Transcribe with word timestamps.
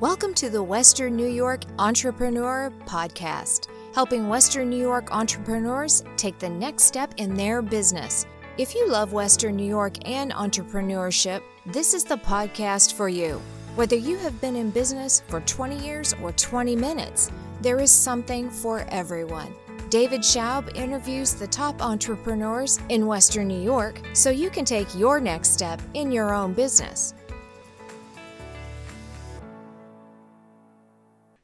Welcome 0.00 0.32
to 0.36 0.48
the 0.48 0.62
Western 0.62 1.14
New 1.14 1.28
York 1.28 1.60
Entrepreneur 1.78 2.72
Podcast, 2.86 3.66
helping 3.94 4.30
Western 4.30 4.70
New 4.70 4.80
York 4.80 5.14
entrepreneurs 5.14 6.02
take 6.16 6.38
the 6.38 6.48
next 6.48 6.84
step 6.84 7.12
in 7.18 7.34
their 7.34 7.60
business. 7.60 8.24
If 8.56 8.74
you 8.74 8.88
love 8.88 9.12
Western 9.12 9.56
New 9.56 9.68
York 9.68 10.08
and 10.08 10.32
entrepreneurship, 10.32 11.42
this 11.66 11.92
is 11.92 12.02
the 12.02 12.16
podcast 12.16 12.94
for 12.94 13.10
you. 13.10 13.42
Whether 13.76 13.96
you 13.96 14.16
have 14.16 14.40
been 14.40 14.56
in 14.56 14.70
business 14.70 15.22
for 15.28 15.40
20 15.40 15.76
years 15.84 16.14
or 16.22 16.32
20 16.32 16.76
minutes, 16.76 17.30
there 17.60 17.78
is 17.78 17.90
something 17.90 18.48
for 18.48 18.86
everyone. 18.88 19.54
David 19.90 20.22
Schaub 20.22 20.74
interviews 20.74 21.34
the 21.34 21.46
top 21.46 21.82
entrepreneurs 21.82 22.80
in 22.88 23.06
Western 23.06 23.48
New 23.48 23.60
York 23.60 24.00
so 24.14 24.30
you 24.30 24.48
can 24.48 24.64
take 24.64 24.94
your 24.94 25.20
next 25.20 25.50
step 25.50 25.78
in 25.92 26.10
your 26.10 26.32
own 26.32 26.54
business. 26.54 27.12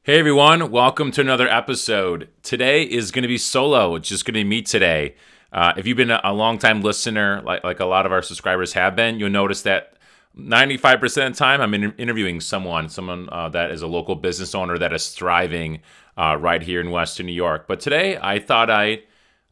Hey 0.06 0.20
everyone, 0.20 0.70
welcome 0.70 1.10
to 1.10 1.20
another 1.20 1.48
episode. 1.48 2.28
Today 2.44 2.84
is 2.84 3.10
going 3.10 3.22
to 3.22 3.28
be 3.28 3.38
solo. 3.38 3.96
It's 3.96 4.08
just 4.08 4.24
going 4.24 4.34
to 4.34 4.38
be 4.38 4.44
me 4.44 4.62
today. 4.62 5.16
Uh, 5.50 5.72
if 5.76 5.84
you've 5.84 5.96
been 5.96 6.12
a 6.12 6.32
long 6.32 6.58
time 6.58 6.80
listener, 6.80 7.42
like, 7.44 7.64
like 7.64 7.80
a 7.80 7.86
lot 7.86 8.06
of 8.06 8.12
our 8.12 8.22
subscribers 8.22 8.74
have 8.74 8.94
been, 8.94 9.18
you'll 9.18 9.30
notice 9.30 9.62
that 9.62 9.96
95% 10.38 11.02
of 11.02 11.32
the 11.32 11.36
time 11.36 11.60
I'm 11.60 11.74
in- 11.74 11.94
interviewing 11.98 12.40
someone, 12.40 12.88
someone 12.88 13.28
uh, 13.32 13.48
that 13.48 13.72
is 13.72 13.82
a 13.82 13.88
local 13.88 14.14
business 14.14 14.54
owner 14.54 14.78
that 14.78 14.92
is 14.92 15.08
thriving 15.08 15.80
uh, 16.16 16.36
right 16.38 16.62
here 16.62 16.80
in 16.80 16.92
Western 16.92 17.26
New 17.26 17.32
York. 17.32 17.66
But 17.66 17.80
today 17.80 18.16
I 18.16 18.38
thought 18.38 18.70
I'd 18.70 19.02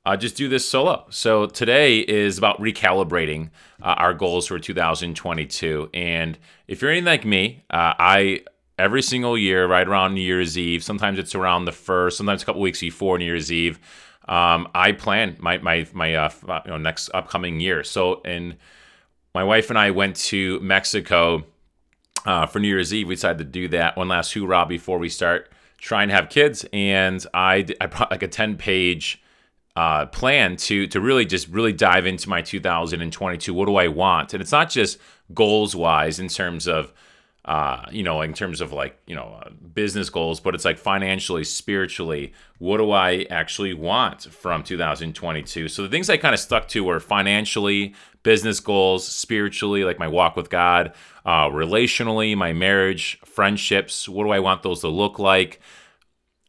uh, 0.07 0.17
just 0.17 0.37
do 0.37 0.49
this 0.49 0.69
solo. 0.71 1.07
So 1.11 1.47
today 1.47 1.99
is 1.99 2.39
about 2.39 2.61
recalibrating 2.61 3.51
uh, 3.83 3.97
our 3.99 4.15
goals 4.15 4.47
for 4.47 4.61
2022. 4.61 5.91
And 5.93 6.39
if 6.69 6.81
you're 6.81 6.93
anything 6.93 7.07
like 7.07 7.25
me, 7.25 7.65
uh, 7.71 7.95
I 7.99 8.45
every 8.79 9.03
single 9.03 9.39
year, 9.39 9.67
right 9.67 9.87
around 9.87 10.15
New 10.15 10.21
Year's 10.21 10.59
Eve. 10.59 10.83
Sometimes 10.83 11.19
it's 11.19 11.35
around 11.35 11.65
the 11.65 11.73
first, 11.73 12.17
sometimes 12.17 12.43
a 12.43 12.47
couple 12.47 12.61
weeks 12.61 12.81
before 12.81 13.19
New 13.19 13.25
Year's 13.25 13.53
Eve. 13.53 13.79
Um, 14.29 14.69
I 14.75 14.93
plan 14.93 15.37
my 15.39 15.59
my 15.59 15.87
my 15.93 16.15
uh, 16.15 16.31
you 16.65 16.71
know 16.71 16.79
next 16.79 17.11
upcoming 17.13 17.61
year. 17.61 17.85
So, 17.85 18.23
and 18.25 18.57
my 19.35 19.45
wife 19.45 19.71
and 19.71 19.79
I 19.79 19.91
went 19.91 20.17
to 20.17 20.61
Mexico 20.61 21.45
uh, 22.25 22.47
for 22.47 22.59
New 22.59 22.69
Year's 22.69 22.95
Eve. 22.95 23.09
We 23.09 23.15
decided 23.15 23.39
to 23.39 23.45
do 23.45 23.69
that 23.69 23.97
one 23.97 24.09
last 24.09 24.33
hoorah 24.33 24.67
before 24.67 24.99
we 24.99 25.09
start 25.09 25.51
trying 25.79 26.09
to 26.09 26.15
have 26.15 26.31
kids. 26.31 26.65
And 26.73 27.25
I 27.35 27.67
I 27.81 27.87
brought 27.87 28.11
like 28.11 28.23
a 28.23 28.29
ten 28.29 28.57
page 28.57 29.23
uh, 29.77 30.07
plan 30.07 30.57
to 30.57 30.87
to 30.87 31.01
really 31.01 31.27
just 31.27 31.49
really 31.49 31.73
dive 31.73 32.07
into 32.07 32.29
my 32.29 32.41
2022. 32.41 33.53
What 33.53 33.67
do 33.67 33.77
I 33.77 33.89
want? 33.89 34.33
And 34.33 34.41
it's 34.41 34.53
not 34.53 34.71
just 34.71 34.99
goals 35.35 35.77
wise 35.77 36.19
in 36.19 36.29
terms 36.29 36.67
of 36.67 36.93
uh, 37.45 37.85
you 37.91 38.03
know, 38.03 38.23
in 38.23 38.33
terms 38.33 38.61
of 38.63 38.73
like, 38.73 38.99
you 39.07 39.15
know, 39.15 39.39
uh, 39.43 39.51
business 39.51 40.09
goals, 40.09 40.41
but 40.41 40.55
it's 40.55 40.65
like 40.65 40.79
financially, 40.79 41.45
spiritually, 41.45 42.33
what 42.59 42.79
do 42.79 42.91
I 42.91 43.27
actually 43.29 43.75
want 43.75 44.23
from 44.23 44.63
2022? 44.63 45.69
So 45.69 45.83
the 45.83 45.89
things 45.91 46.09
I 46.09 46.17
kind 46.17 46.33
of 46.33 46.41
stuck 46.41 46.69
to 46.69 46.85
were 46.85 47.01
financially, 47.01 47.95
business 48.23 48.61
goals, 48.61 49.07
spiritually, 49.07 49.85
like 49.85 49.99
my 49.99 50.09
walk 50.09 50.37
with 50.37 50.49
God, 50.49 50.95
uh, 51.27 51.49
relationally, 51.49 52.35
my 52.35 52.55
marriage, 52.55 53.21
friendships, 53.27 54.09
what 54.09 54.25
do 54.25 54.31
I 54.31 54.39
want 54.41 54.63
those 54.63 54.81
to 54.81 54.89
look 54.89 55.19
like? 55.19 55.61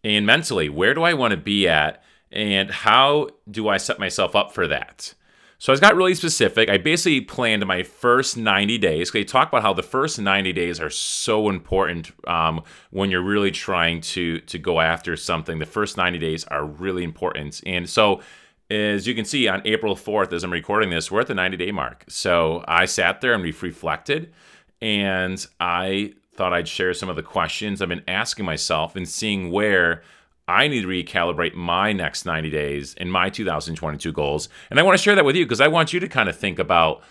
And 0.02 0.26
mentally, 0.26 0.70
where 0.70 0.94
do 0.94 1.04
I 1.04 1.14
want 1.14 1.32
to 1.32 1.38
be 1.38 1.68
at? 1.68 2.04
And 2.32 2.72
how 2.72 3.30
do 3.50 3.68
I 3.68 3.78
set 3.78 4.00
myself 4.00 4.34
up 4.34 4.54
for 4.54 4.68
that? 4.68 5.14
So 5.58 5.72
I 5.72 5.78
got 5.78 5.96
really 5.96 6.16
specific. 6.16 6.70
I 6.70 6.78
basically 6.78 7.22
planned 7.22 7.66
my 7.66 7.84
first 7.84 8.38
90 8.38 8.78
days. 8.78 9.12
They 9.12 9.24
talk 9.24 9.48
about 9.48 9.62
how 9.62 9.74
the 9.74 9.84
first 9.84 10.20
90 10.20 10.52
days 10.54 10.80
are 10.80 10.90
so 10.90 11.50
important 11.50 12.12
um, 12.28 12.62
when 12.92 13.10
you're 13.10 13.24
really 13.24 13.52
trying 13.52 14.02
to 14.02 14.40
to 14.42 14.60
go 14.60 14.82
after 14.82 15.16
something. 15.16 15.60
The 15.60 15.66
first 15.66 15.98
90 15.98 16.20
days 16.20 16.44
are 16.46 16.66
really 16.66 17.04
important. 17.04 17.62
And 17.66 17.90
so 17.90 18.22
as 18.70 19.08
you 19.08 19.16
can 19.16 19.26
see 19.26 19.48
on 19.48 19.62
April 19.66 19.96
4th, 19.96 20.34
as 20.34 20.44
I'm 20.44 20.52
recording 20.52 20.90
this, 20.90 21.12
we're 21.12 21.22
at 21.22 21.28
the 21.28 21.36
90 21.36 21.58
day 21.58 21.72
mark. 21.72 22.04
So 22.08 22.64
I 22.68 22.86
sat 22.86 23.22
there 23.22 23.34
and 23.34 23.44
we 23.44 23.52
reflected 23.52 24.34
and 24.82 25.46
I 25.60 26.14
thought 26.34 26.54
I'd 26.54 26.68
share 26.68 26.94
some 26.94 27.10
of 27.10 27.16
the 27.16 27.24
questions 27.24 27.82
I've 27.82 27.90
been 27.90 28.04
asking 28.08 28.46
myself 28.46 28.96
and 28.96 29.08
seeing 29.08 29.52
where 29.52 30.04
I 30.48 30.68
need 30.68 30.82
to 30.82 30.88
recalibrate 30.88 31.56
my 31.56 31.92
next 31.92 32.26
90 32.26 32.50
days 32.50 32.94
and 32.96 33.12
my 33.12 33.30
2022 33.30 34.12
goals. 34.12 34.50
And 34.70 34.80
I 34.80 34.84
want 34.84 34.98
to 34.98 35.04
share 35.04 35.16
that 35.16 35.26
with 35.26 35.36
you 35.36 35.46
because 35.46 35.62
I 35.62 35.68
want 35.68 35.92
you 35.92 36.00
to 36.00 36.08
kind 36.08 36.30
of 36.30 36.38
think 36.38 36.60
about, 36.60 37.02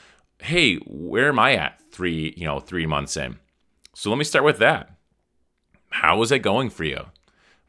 hey, 0.40 0.76
where 0.86 1.28
am 1.28 1.38
I 1.38 1.54
at 1.54 1.80
three, 1.90 2.34
you 2.36 2.44
know, 2.44 2.60
three 2.60 2.86
months 2.86 3.16
in? 3.16 3.38
So 3.94 4.10
let 4.10 4.18
me 4.18 4.24
start 4.24 4.44
with 4.44 4.58
that. 4.58 4.90
How 5.90 6.20
is 6.22 6.32
it 6.32 6.40
going 6.40 6.70
for 6.70 6.84
you? 6.84 7.06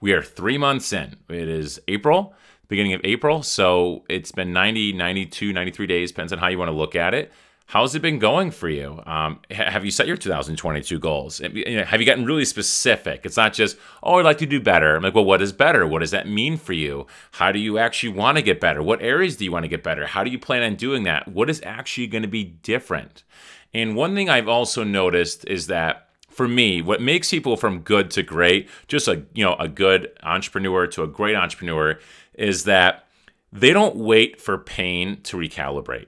We 0.02 0.14
are 0.14 0.22
three 0.22 0.58
months 0.58 0.94
in. 0.94 1.16
It 1.30 1.48
is 1.48 1.80
April, 1.88 2.34
beginning 2.68 2.94
of 2.94 3.02
April. 3.04 3.42
So 3.42 4.04
it's 4.10 4.32
been 4.32 4.54
90, 4.54 4.94
92, 4.94 5.54
93 5.54 5.88
days, 5.88 6.12
depends 6.12 6.34
on 6.34 6.40
how 6.40 6.48
you 6.48 6.60
want 6.60 6.70
to 6.70 6.76
look 6.76 6.96
at 6.96 7.14
it. 7.14 7.32
How's 7.68 7.96
it 7.96 8.02
been 8.04 8.20
going 8.20 8.52
for 8.52 8.70
you? 8.70 9.02
Um, 9.08 9.40
have 9.50 9.84
you 9.84 9.90
set 9.90 10.06
your 10.06 10.18
2022 10.18 11.00
goals? 11.00 11.40
Have 11.40 11.56
you 11.56 12.06
gotten 12.06 12.24
really 12.24 12.46
specific? 12.46 13.22
It's 13.26 13.38
not 13.38 13.54
just, 13.54 13.78
oh, 14.04 14.20
I'd 14.20 14.26
like 14.26 14.38
to 14.38 14.46
do 14.46 14.62
better. 14.62 14.96
I'm 14.96 15.02
like, 15.02 15.16
well, 15.16 15.26
what 15.26 15.42
is 15.42 15.52
better? 15.52 15.88
What 15.88 16.00
does 16.00 16.12
that 16.12 16.28
mean 16.28 16.58
for 16.58 16.74
you? 16.74 17.08
How 17.32 17.52
do 17.52 17.58
you 17.58 17.80
actually 17.80 18.14
want 18.14 18.38
to 18.38 18.44
get 18.44 18.60
better? 18.60 18.84
What 18.84 19.02
areas 19.02 19.36
do 19.36 19.46
you 19.46 19.52
want 19.52 19.64
to 19.64 19.70
get 19.70 19.82
better? 19.82 20.06
How 20.06 20.24
do 20.24 20.30
you 20.30 20.38
plan 20.38 20.62
on 20.62 20.76
doing 20.76 21.04
that? 21.04 21.28
What 21.28 21.50
is 21.50 21.60
actually 21.66 22.06
going 22.06 22.22
to 22.22 22.28
be 22.28 22.44
different? 22.44 23.24
And 23.74 23.96
one 23.96 24.14
thing 24.14 24.30
I've 24.30 24.48
also 24.48 24.84
noticed 24.84 25.44
is 25.48 25.66
that 25.68 26.10
for 26.30 26.48
me, 26.48 26.84
what 26.84 27.02
makes 27.02 27.32
people 27.32 27.58
from 27.58 27.80
good 27.80 28.12
to 28.12 28.22
great, 28.22 28.70
just 28.88 29.08
a 29.08 29.24
you 29.34 29.44
know 29.44 29.56
a 29.56 29.68
good 29.68 30.12
entrepreneur 30.22 30.86
to 30.88 31.04
a 31.04 31.08
great 31.08 31.36
entrepreneur, 31.36 31.98
is 32.34 32.66
that 32.66 33.08
they 33.52 33.72
don't 33.74 33.96
wait 33.96 34.40
for 34.40 34.58
pain 34.58 35.22
to 35.24 35.38
recalibrate 35.38 36.08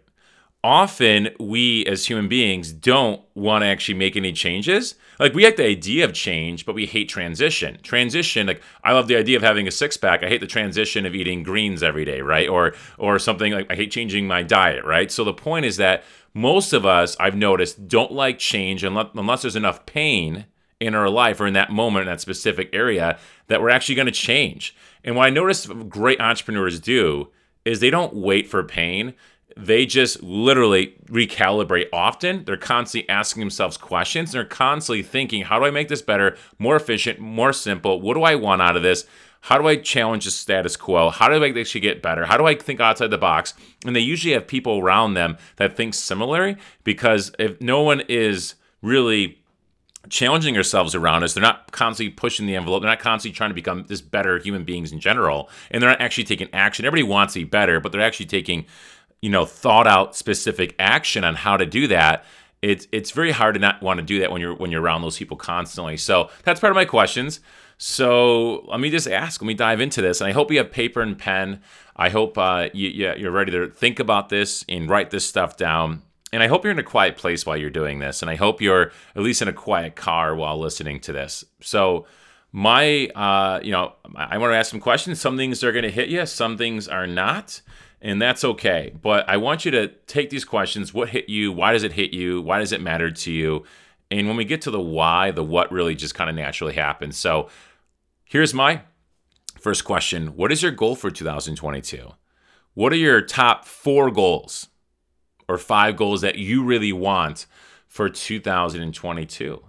often 0.67 1.29
we 1.39 1.85
as 1.85 2.05
human 2.05 2.28
beings 2.28 2.73
don't 2.73 3.22
want 3.35 3.61
to 3.61 3.67
actually 3.67 3.97
make 3.97 4.17
any 4.17 4.33
changes. 4.33 4.95
Like 5.17 5.33
we 5.33 5.45
like 5.45 5.55
the 5.55 5.66
idea 5.66 6.03
of 6.03 6.11
change, 6.11 6.66
but 6.66 6.75
we 6.75 6.85
hate 6.85 7.07
transition. 7.07 7.79
Transition, 7.83 8.47
like 8.47 8.61
I 8.83 8.91
love 8.91 9.07
the 9.07 9.16
idea 9.16 9.38
of 9.38 9.44
having 9.44 9.66
a 9.66 9.72
six 9.72 9.95
pack. 9.95 10.23
I 10.23 10.28
hate 10.28 10.41
the 10.41 10.45
transition 10.45 11.05
of 11.05 11.16
eating 11.16 11.41
greens 11.41 11.81
every 11.81 12.03
day, 12.03 12.19
right? 12.19 12.50
Or 12.50 12.73
or 12.97 13.17
something 13.17 13.53
like 13.53 13.72
I 13.72 13.75
hate 13.75 13.91
changing 13.91 14.28
my 14.28 14.44
diet, 14.44 14.83
right? 14.83 15.09
So 15.09 15.23
the 15.23 15.33
point 15.33 15.66
is 15.66 15.78
that 15.78 16.03
most 16.33 16.73
of 16.73 16.85
us, 16.85 17.16
I've 17.17 17.38
noticed, 17.38 17.88
don't 17.88 18.11
like 18.11 18.38
change 18.38 18.84
unless, 18.84 19.07
unless 19.16 19.44
there's 19.44 19.55
enough 19.55 19.85
pain 19.85 20.47
in 20.81 20.94
our 20.95 21.09
life 21.09 21.39
or 21.39 21.47
in 21.47 21.53
that 21.53 21.72
moment 21.72 22.03
in 22.03 22.11
that 22.11 22.19
specific 22.19 22.69
area 22.73 23.17
that 23.47 23.61
we're 23.61 23.69
actually 23.69 23.95
going 23.95 24.07
to 24.07 24.11
change. 24.11 24.75
And 25.05 25.16
what 25.16 25.28
I 25.28 25.29
notice 25.29 25.66
great 25.66 26.19
entrepreneurs 26.19 26.81
do 26.81 27.29
is 27.63 27.79
they 27.79 27.89
don't 27.89 28.13
wait 28.16 28.49
for 28.49 28.63
pain 28.63 29.13
they 29.56 29.85
just 29.85 30.22
literally 30.22 30.96
recalibrate 31.06 31.88
often. 31.94 32.44
They're 32.46 32.58
constantly 32.58 33.09
asking 33.09 33.41
themselves 33.41 33.78
questions. 33.78 34.31
They're 34.31 34.46
constantly 34.46 35.03
thinking, 35.03 35.44
how 35.44 35.59
do 35.59 35.66
I 35.66 35.72
make 35.72 35.88
this 35.88 36.02
better, 36.02 36.38
more 36.59 36.75
efficient, 36.75 37.19
more 37.19 37.53
simple? 37.53 38.02
What 38.02 38.16
do 38.16 38.24
I 38.24 38.35
want 38.35 38.62
out 38.62 38.75
of 38.75 38.84
this? 38.84 39.06
How 39.41 39.58
do 39.58 39.68
I 39.68 39.78
challenge 39.78 40.25
the 40.25 40.31
status 40.31 40.75
quo? 40.75 41.09
How 41.09 41.30
do 41.30 41.44
I 41.44 41.52
this 41.52 41.74
get 41.74 42.02
better? 42.02 42.25
How 42.25 42.38
do 42.38 42.46
I 42.46 42.56
think 42.56 42.81
outside 42.81 43.12
the 43.12 43.18
box? 43.18 43.53
And 43.85 43.96
they 43.96 44.02
usually 44.02 44.34
have 44.34 44.47
people 44.47 44.80
around 44.80 45.13
them 45.13 45.38
that 45.56 45.78
think 45.78 45.94
similarly 45.94 46.58
because 46.84 47.31
if 47.40 47.62
no 47.62 47.81
one 47.81 48.02
is 48.02 48.56
really 48.81 49.40
challenging 50.09 50.56
ourselves 50.56 50.96
around 50.96 51.24
us. 51.24 51.34
They're 51.34 51.41
not 51.41 51.72
constantly 51.72 52.12
pushing 52.12 52.46
the 52.46 52.56
envelope. 52.56 52.81
They're 52.81 52.90
not 52.90 53.00
constantly 53.00 53.35
trying 53.35 53.50
to 53.50 53.56
become 53.56 53.85
this 53.88 54.02
better 54.02 54.40
human 54.40 54.64
beings 54.64 54.91
in 54.91 55.00
general. 55.00 55.50
And 55.72 55.81
they're 55.81 55.90
not 55.90 56.02
actually 56.02 56.24
taking 56.24 56.50
action. 56.53 56.85
Everybody 56.85 57.03
wants 57.03 57.34
to 57.34 57.40
be 57.40 57.46
better, 57.46 57.79
but 57.79 57.91
they're 57.91 58.02
actually 58.02 58.28
taking 58.28 58.66
you 59.22 59.29
know 59.29 59.45
thought 59.45 59.88
out 59.88 60.16
specific 60.16 60.75
action 60.79 61.23
on 61.23 61.35
how 61.35 61.57
to 61.57 61.66
do 61.66 61.88
that 61.88 62.25
it's 62.61 62.88
it's 62.91 63.11
very 63.11 63.31
hard 63.31 63.53
to 63.55 63.59
not 63.59 63.81
want 63.81 64.00
to 64.00 64.05
do 64.05 64.19
that 64.19 64.31
when 64.31 64.41
you're 64.41 64.55
when 64.55 64.72
you're 64.72 64.81
around 64.81 65.02
those 65.02 65.17
people 65.17 65.37
constantly. 65.37 65.97
So 65.97 66.29
that's 66.43 66.59
part 66.59 66.72
of 66.72 66.75
my 66.75 66.85
questions. 66.85 67.40
So 67.78 68.66
let 68.67 68.79
me 68.79 68.90
just 68.90 69.08
ask 69.08 69.41
let 69.41 69.47
me 69.47 69.53
dive 69.53 69.79
into 69.79 70.02
this 70.02 70.19
and 70.19 70.28
i 70.28 70.34
hope 70.34 70.52
you 70.52 70.58
have 70.58 70.72
paper 70.72 71.02
and 71.02 71.17
pen. 71.17 71.61
I 71.96 72.09
hope 72.09 72.37
uh, 72.37 72.69
you, 72.73 72.90
you're 73.17 73.31
ready 73.31 73.52
to 73.53 73.69
think 73.69 73.99
about 73.99 74.29
this 74.29 74.64
and 74.69 74.87
write 74.90 75.09
this 75.09 75.25
stuff 75.25 75.58
down. 75.58 76.02
And 76.34 76.41
i 76.41 76.47
hope 76.47 76.63
you're 76.63 76.73
in 76.73 76.79
a 76.79 76.84
quiet 76.84 77.17
place 77.17 77.46
while 77.46 77.58
you're 77.58 77.70
doing 77.70 77.99
this 77.99 78.22
and 78.22 78.31
i 78.31 78.35
hope 78.35 78.61
you're 78.61 78.91
at 79.16 79.22
least 79.22 79.41
in 79.41 79.47
a 79.47 79.53
quiet 79.53 79.96
car 79.96 80.35
while 80.35 80.58
listening 80.58 80.99
to 81.02 81.13
this. 81.13 81.46
So 81.61 82.08
my 82.52 83.08
uh, 83.09 83.59
you 83.61 83.72
know 83.72 83.93
i 84.16 84.40
want 84.40 84.52
to 84.52 84.58
ask 84.58 84.72
some 84.72 84.79
questions. 84.79 85.22
Some 85.22 85.37
things 85.37 85.63
are 85.63 85.72
going 85.72 85.84
to 85.84 85.91
hit 85.91 86.09
you 86.09 86.25
some 86.25 86.58
things 86.58 86.87
are 86.87 87.05
not 87.05 87.61
and 88.02 88.22
that's 88.22 88.44
okay. 88.44 88.94
But 89.02 89.28
I 89.29 89.38
want 89.38 89.66
you 89.66 89.72
to 89.72 89.88
take 90.08 90.29
these 90.29 90.46
questions 90.46 90.94
what 90.94 91.09
hit 91.09 91.29
you? 91.29 91.52
Why 91.52 91.73
does 91.73 91.84
it 91.84 91.94
hit 91.94 92.14
you? 92.14 92.41
Why 92.41 92.59
does 92.59 92.72
it 92.72 92.82
matter 92.82 93.11
to 93.11 93.32
you? 93.32 93.64
And 94.09 94.28
when 94.28 94.38
we 94.38 94.46
get 94.46 94.61
to 94.61 94.72
the 94.72 94.79
why, 94.79 95.32
the 95.32 95.44
what 95.44 95.72
really 95.72 95.96
just 95.96 96.16
kind 96.16 96.29
of 96.29 96.35
naturally 96.35 96.73
happens. 96.73 97.17
So 97.17 97.49
here's 98.26 98.53
my 98.53 98.82
first 99.59 99.84
question 99.84 100.35
What 100.35 100.52
is 100.52 100.61
your 100.61 100.72
goal 100.72 100.96
for 100.96 101.11
2022? 101.11 102.11
What 102.73 102.94
are 102.94 102.97
your 102.97 103.22
top 103.22 103.66
four 103.66 104.11
goals 104.11 104.67
or 105.47 105.58
five 105.58 105.97
goals 105.97 106.22
that 106.22 106.35
you 106.38 106.64
really 106.64 106.94
want 106.94 107.47
for 107.88 108.09
2022? 108.09 109.64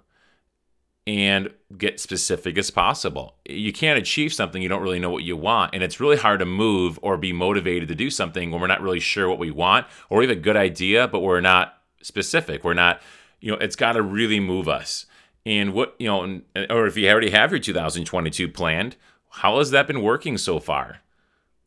And 1.08 1.48
get 1.78 1.98
specific 1.98 2.58
as 2.58 2.70
possible. 2.70 3.34
You 3.48 3.72
can't 3.72 3.98
achieve 3.98 4.30
something 4.30 4.60
you 4.60 4.68
don't 4.68 4.82
really 4.82 4.98
know 4.98 5.08
what 5.08 5.22
you 5.24 5.38
want, 5.38 5.74
and 5.74 5.82
it's 5.82 6.00
really 6.00 6.18
hard 6.18 6.38
to 6.40 6.44
move 6.44 6.98
or 7.00 7.16
be 7.16 7.32
motivated 7.32 7.88
to 7.88 7.94
do 7.94 8.10
something 8.10 8.50
when 8.50 8.60
we're 8.60 8.66
not 8.66 8.82
really 8.82 9.00
sure 9.00 9.26
what 9.26 9.38
we 9.38 9.50
want 9.50 9.86
or 10.10 10.18
we 10.18 10.26
have 10.26 10.36
a 10.36 10.38
good 10.38 10.56
idea, 10.56 11.08
but 11.08 11.20
we're 11.20 11.40
not 11.40 11.78
specific. 12.02 12.62
We're 12.62 12.74
not, 12.74 13.00
you 13.40 13.50
know, 13.50 13.56
it's 13.56 13.74
got 13.74 13.94
to 13.94 14.02
really 14.02 14.38
move 14.38 14.68
us. 14.68 15.06
And 15.46 15.72
what, 15.72 15.94
you 15.98 16.08
know, 16.08 16.42
or 16.68 16.86
if 16.86 16.98
you 16.98 17.08
already 17.08 17.30
have 17.30 17.52
your 17.52 17.58
2022 17.58 18.46
planned, 18.50 18.96
how 19.30 19.56
has 19.56 19.70
that 19.70 19.86
been 19.86 20.02
working 20.02 20.36
so 20.36 20.60
far? 20.60 20.98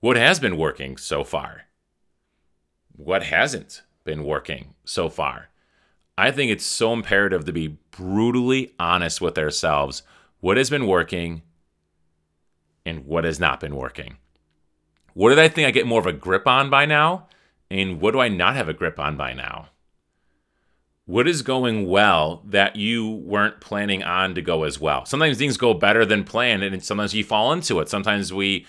What 0.02 0.18
has 0.18 0.40
been 0.40 0.56
working 0.56 0.98
so 0.98 1.24
far? 1.24 1.64
What 2.96 3.24
hasn't 3.24 3.82
been 4.04 4.24
working 4.24 4.76
so 4.86 5.10
far? 5.10 5.50
I 6.18 6.32
think 6.32 6.52
it's 6.52 6.66
so 6.66 6.94
imperative 6.94 7.46
to 7.46 7.54
be 7.54 7.80
brutally 7.92 8.74
honest 8.80 9.22
with 9.22 9.38
ourselves. 9.38 10.04
What 10.40 10.58
has 10.58 10.70
been 10.70 10.88
working 10.88 11.42
and 12.86 13.06
what 13.06 13.24
has 13.24 13.40
not 13.40 13.60
been 13.60 13.76
working? 13.76 14.18
What 15.14 15.30
did 15.30 15.40
I 15.40 15.48
think 15.48 15.68
I 15.68 15.72
get 15.72 15.88
more 15.88 16.00
of 16.00 16.08
a 16.08 16.14
grip 16.14 16.48
on 16.48 16.70
by 16.70 16.86
now? 16.86 17.28
And 17.70 18.02
what 18.02 18.12
do 18.12 18.20
I 18.20 18.28
not 18.28 18.56
have 18.56 18.70
a 18.70 18.74
grip 18.74 19.00
on 19.00 19.18
by 19.18 19.34
now? 19.34 19.70
What 21.06 21.28
is 21.28 21.42
going 21.42 21.88
well 21.88 22.44
that 22.46 22.76
you 22.76 23.10
weren't 23.10 23.60
planning 23.60 24.04
on 24.04 24.36
to 24.36 24.42
go 24.42 24.64
as 24.64 24.80
well? 24.80 25.06
Sometimes 25.06 25.38
things 25.38 25.58
go 25.58 25.74
better 25.74 26.06
than 26.06 26.24
planned, 26.24 26.64
and 26.64 26.84
sometimes 26.84 27.14
you 27.14 27.24
fall 27.24 27.52
into 27.52 27.80
it. 27.80 27.90
Sometimes 27.90 28.32
we 28.32 28.66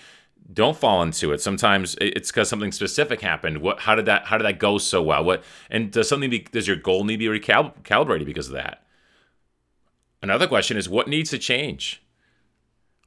don't 0.51 0.77
fall 0.77 1.01
into 1.01 1.31
it. 1.31 1.41
Sometimes 1.41 1.95
it's 2.01 2.31
because 2.31 2.49
something 2.49 2.71
specific 2.71 3.21
happened. 3.21 3.59
What? 3.59 3.81
How 3.81 3.95
did 3.95 4.05
that? 4.05 4.25
How 4.25 4.37
did 4.37 4.45
that 4.45 4.59
go 4.59 4.77
so 4.77 5.01
well? 5.01 5.23
What? 5.23 5.43
And 5.69 5.91
does 5.91 6.09
something? 6.09 6.29
Be, 6.29 6.39
does 6.39 6.67
your 6.67 6.77
goal 6.77 7.03
need 7.03 7.19
to 7.19 7.29
be 7.29 7.39
recalibrated 7.39 8.25
because 8.25 8.47
of 8.47 8.53
that? 8.53 8.83
Another 10.21 10.47
question 10.47 10.77
is 10.77 10.89
what 10.89 11.07
needs 11.07 11.29
to 11.31 11.37
change. 11.37 12.03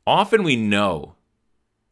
Often 0.07 0.45
we 0.45 0.57
know 0.57 1.17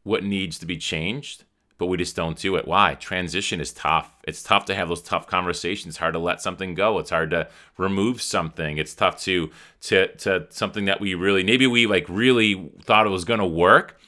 what 0.03 0.23
needs 0.23 0.57
to 0.59 0.65
be 0.65 0.77
changed, 0.77 1.43
but 1.77 1.87
we 1.87 1.97
just 1.97 2.15
don't 2.15 2.37
do 2.37 2.55
it. 2.55 2.67
Why? 2.67 2.95
Transition 2.95 3.59
is 3.59 3.73
tough. 3.73 4.15
It's 4.23 4.43
tough 4.43 4.65
to 4.65 4.75
have 4.75 4.87
those 4.87 5.01
tough 5.01 5.27
conversations. 5.27 5.93
It's 5.93 5.97
hard 5.97 6.13
to 6.13 6.19
let 6.19 6.41
something 6.41 6.75
go. 6.75 6.99
It's 6.99 7.09
hard 7.09 7.31
to 7.31 7.49
remove 7.77 8.21
something. 8.21 8.77
It's 8.77 8.95
tough 8.95 9.19
to 9.21 9.51
to 9.81 10.07
to 10.17 10.47
something 10.49 10.85
that 10.85 11.01
we 11.01 11.13
really 11.13 11.43
maybe 11.43 11.67
we 11.67 11.85
like 11.87 12.05
really 12.07 12.71
thought 12.83 13.05
it 13.05 13.11
was 13.11 13.25
going 13.25 13.39
to 13.39 13.45
work 13.45 13.99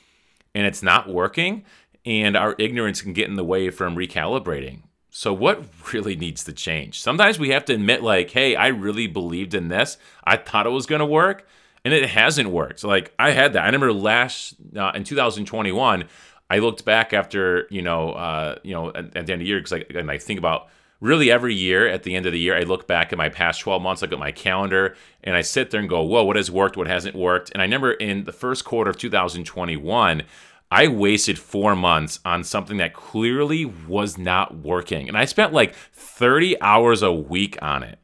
and 0.57 0.65
it's 0.65 0.81
not 0.81 1.07
working, 1.07 1.63
and 2.03 2.35
our 2.35 2.55
ignorance 2.57 3.03
can 3.03 3.13
get 3.13 3.29
in 3.29 3.35
the 3.35 3.43
way 3.43 3.69
from 3.69 3.95
recalibrating. 3.95 4.81
So, 5.11 5.31
what 5.31 5.63
really 5.93 6.15
needs 6.15 6.43
to 6.45 6.51
change? 6.51 6.99
Sometimes 6.99 7.37
we 7.37 7.49
have 7.49 7.63
to 7.65 7.75
admit, 7.75 8.01
like, 8.01 8.31
hey, 8.31 8.55
I 8.55 8.69
really 8.69 9.05
believed 9.05 9.53
in 9.53 9.67
this. 9.67 9.97
I 10.23 10.35
thought 10.35 10.65
it 10.65 10.71
was 10.71 10.87
going 10.87 11.01
to 11.01 11.05
work, 11.05 11.47
and 11.85 11.93
it 11.93 12.09
hasn't 12.09 12.49
worked. 12.49 12.83
Like, 12.83 13.13
I 13.19 13.31
had 13.31 13.53
that. 13.53 13.61
I 13.61 13.65
remember 13.67 13.93
last 13.93 14.55
uh, 14.75 14.93
in 14.95 15.03
2021, 15.03 16.05
I 16.49 16.57
looked 16.57 16.83
back 16.83 17.13
after, 17.13 17.67
you 17.69 17.83
know, 17.83 18.13
uh, 18.13 18.55
you 18.63 18.73
know, 18.73 18.89
at, 18.89 18.95
at, 18.95 19.11
the 19.11 19.19
end 19.19 19.29
of 19.29 19.39
the 19.39 19.45
year, 19.45 19.59
because 19.59 19.83
and 19.93 20.09
I 20.09 20.17
think 20.17 20.39
about 20.39 20.69
really 20.99 21.31
every 21.31 21.53
year 21.53 21.87
at 21.87 22.03
the 22.03 22.15
end 22.15 22.25
of 22.25 22.31
the 22.31 22.39
year, 22.39 22.57
I 22.57 22.63
look 22.63 22.87
back 22.87 23.11
at 23.11 23.17
my 23.17 23.29
past 23.29 23.61
12 23.61 23.81
months, 23.81 24.01
look 24.01 24.11
at 24.11 24.19
my 24.19 24.31
calendar, 24.31 24.95
and 25.23 25.35
I 25.35 25.41
sit 25.41 25.71
there 25.71 25.79
and 25.79 25.89
go, 25.89 26.01
whoa, 26.01 26.23
what 26.23 26.35
has 26.35 26.49
worked? 26.49 26.77
What 26.77 26.87
hasn't 26.87 27.15
worked? 27.15 27.51
And 27.51 27.61
I 27.61 27.65
remember 27.65 27.91
in 27.91 28.23
the 28.23 28.31
first 28.31 28.65
quarter 28.65 28.89
of 28.89 28.97
2021, 28.97 30.23
I 30.69 30.87
wasted 30.87 31.39
four 31.39 31.75
months 31.75 32.19
on 32.25 32.43
something 32.43 32.77
that 32.77 32.93
clearly 32.93 33.63
was 33.65 34.17
not 34.17 34.57
working. 34.57 35.07
And 35.07 35.17
I 35.17 35.25
spent 35.25 35.53
like 35.53 35.73
30 35.93 36.59
hours 36.61 37.01
a 37.01 37.13
week 37.13 37.57
on 37.61 37.83
it. 37.83 37.99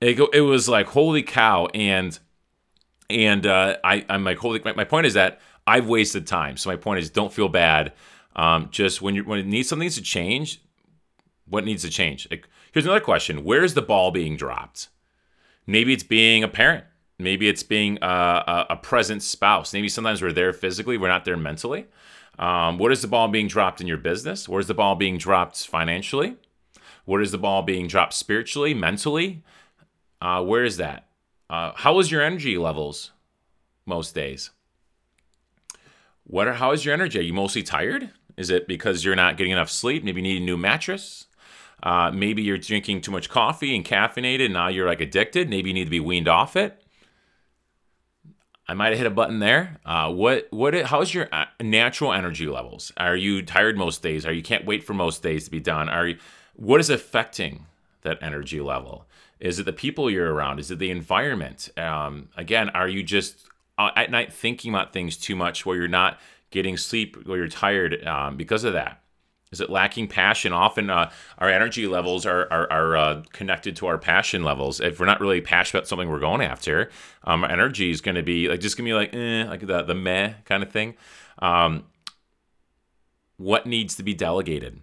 It, 0.00 0.18
it 0.32 0.40
was 0.40 0.68
like, 0.68 0.88
holy 0.88 1.22
cow. 1.22 1.66
And 1.74 2.18
and 3.10 3.46
uh, 3.46 3.76
I, 3.84 4.04
I'm 4.08 4.24
like, 4.24 4.38
holy, 4.38 4.60
my, 4.64 4.72
my 4.72 4.84
point 4.84 5.06
is 5.06 5.14
that 5.14 5.40
I've 5.66 5.86
wasted 5.86 6.26
time. 6.26 6.56
So 6.56 6.70
my 6.70 6.76
point 6.76 7.00
is, 7.00 7.10
don't 7.10 7.32
feel 7.32 7.48
bad. 7.48 7.92
Um, 8.34 8.68
just 8.70 9.00
when 9.00 9.14
you 9.14 9.22
when 9.24 9.38
it 9.38 9.46
needs 9.46 9.68
something 9.68 9.88
to 9.88 10.02
change, 10.02 10.60
what 11.48 11.64
needs 11.64 11.82
to 11.82 11.90
change? 11.90 12.26
Like, 12.30 12.48
here's 12.72 12.84
another 12.84 13.00
question: 13.00 13.44
Where's 13.44 13.74
the 13.74 13.82
ball 13.82 14.10
being 14.10 14.36
dropped? 14.36 14.88
Maybe 15.66 15.92
it's 15.92 16.02
being 16.02 16.42
a 16.42 16.48
parent. 16.48 16.84
Maybe 17.18 17.48
it's 17.48 17.62
being 17.62 17.98
a, 18.02 18.66
a, 18.70 18.76
present 18.76 19.22
spouse. 19.22 19.72
Maybe 19.72 19.88
sometimes 19.88 20.20
we're 20.20 20.32
there 20.32 20.52
physically, 20.52 20.98
we're 20.98 21.08
not 21.08 21.24
there 21.24 21.36
mentally. 21.36 21.86
Um, 22.38 22.76
what 22.78 22.90
is 22.90 23.02
the 23.02 23.08
ball 23.08 23.28
being 23.28 23.46
dropped 23.46 23.80
in 23.80 23.86
your 23.86 23.98
business? 23.98 24.48
Where's 24.48 24.66
the 24.66 24.74
ball 24.74 24.96
being 24.96 25.16
dropped 25.16 25.66
financially? 25.66 26.36
What 27.04 27.22
is 27.22 27.30
the 27.30 27.38
ball 27.38 27.62
being 27.62 27.86
dropped 27.86 28.14
spiritually, 28.14 28.74
mentally? 28.74 29.44
Uh, 30.20 30.42
where 30.42 30.64
is 30.64 30.76
that? 30.78 31.06
Uh, 31.48 31.72
how 31.76 31.98
is 32.00 32.10
your 32.10 32.22
energy 32.22 32.58
levels 32.58 33.12
most 33.86 34.14
days? 34.14 34.50
What 36.24 36.48
are, 36.48 36.54
how 36.54 36.72
is 36.72 36.84
your 36.84 36.94
energy? 36.94 37.18
Are 37.18 37.22
you 37.22 37.34
mostly 37.34 37.62
tired? 37.62 38.10
Is 38.36 38.50
it 38.50 38.66
because 38.66 39.04
you're 39.04 39.14
not 39.14 39.36
getting 39.36 39.52
enough 39.52 39.70
sleep? 39.70 40.02
Maybe 40.02 40.20
you 40.20 40.28
need 40.28 40.42
a 40.42 40.44
new 40.44 40.56
mattress. 40.56 41.26
Uh, 41.84 42.10
maybe 42.10 42.42
you're 42.42 42.58
drinking 42.58 43.02
too 43.02 43.12
much 43.12 43.28
coffee 43.28 43.76
and 43.76 43.84
caffeinated. 43.84 44.46
And 44.46 44.54
now 44.54 44.68
you're 44.68 44.88
like 44.88 45.02
addicted. 45.02 45.50
Maybe 45.50 45.68
you 45.68 45.74
need 45.74 45.84
to 45.84 45.90
be 45.90 46.00
weaned 46.00 46.28
off 46.28 46.56
it. 46.56 46.80
I 48.66 48.72
might 48.72 48.88
have 48.88 48.98
hit 48.98 49.06
a 49.06 49.10
button 49.10 49.40
there. 49.40 49.78
Uh, 49.84 50.10
what 50.10 50.46
what? 50.50 50.74
How's 50.86 51.12
your 51.12 51.28
uh, 51.30 51.44
natural 51.60 52.14
energy 52.14 52.46
levels? 52.46 52.92
Are 52.96 53.14
you 53.14 53.42
tired 53.42 53.76
most 53.76 54.02
days? 54.02 54.24
Are 54.24 54.32
you 54.32 54.42
can't 54.42 54.64
wait 54.64 54.82
for 54.82 54.94
most 54.94 55.22
days 55.22 55.44
to 55.44 55.50
be 55.50 55.60
done? 55.60 55.90
Are 55.90 56.08
you, 56.08 56.18
what 56.54 56.80
is 56.80 56.88
affecting 56.88 57.66
that 58.00 58.16
energy 58.22 58.62
level? 58.62 59.06
Is 59.38 59.58
it 59.58 59.64
the 59.64 59.72
people 59.74 60.10
you're 60.10 60.32
around? 60.32 60.60
Is 60.60 60.70
it 60.70 60.78
the 60.78 60.90
environment? 60.90 61.68
Um, 61.76 62.30
again, 62.38 62.70
are 62.70 62.88
you 62.88 63.02
just 63.02 63.46
uh, 63.76 63.90
at 63.94 64.10
night 64.10 64.32
thinking 64.32 64.72
about 64.72 64.94
things 64.94 65.18
too 65.18 65.36
much, 65.36 65.66
where 65.66 65.76
you're 65.76 65.86
not 65.86 66.18
getting 66.50 66.78
sleep, 66.78 67.26
where 67.26 67.36
you're 67.36 67.48
tired 67.48 68.02
um, 68.06 68.38
because 68.38 68.64
of 68.64 68.72
that? 68.72 69.03
Is 69.54 69.60
it 69.60 69.70
lacking 69.70 70.08
passion? 70.08 70.52
Often 70.52 70.90
uh, 70.90 71.10
our 71.38 71.48
energy 71.48 71.86
levels 71.86 72.26
are, 72.26 72.52
are, 72.52 72.70
are 72.72 72.96
uh, 72.96 73.22
connected 73.32 73.76
to 73.76 73.86
our 73.86 73.98
passion 73.98 74.42
levels. 74.42 74.80
If 74.80 74.98
we're 74.98 75.06
not 75.06 75.20
really 75.20 75.40
passionate 75.40 75.80
about 75.80 75.88
something 75.88 76.08
we're 76.08 76.18
going 76.18 76.42
after, 76.42 76.90
um, 77.22 77.44
our 77.44 77.50
energy 77.50 77.90
is 77.90 78.00
going 78.00 78.16
to 78.16 78.22
be 78.22 78.48
like 78.48 78.58
just 78.58 78.76
going 78.76 78.86
to 78.86 78.90
be 78.90 78.94
like, 78.94 79.14
eh, 79.14 79.48
like 79.48 79.64
the, 79.64 79.82
the 79.82 79.94
meh 79.94 80.32
kind 80.44 80.64
of 80.64 80.72
thing. 80.72 80.94
Um, 81.38 81.84
what 83.36 83.64
needs 83.64 83.94
to 83.94 84.02
be 84.02 84.12
delegated? 84.12 84.80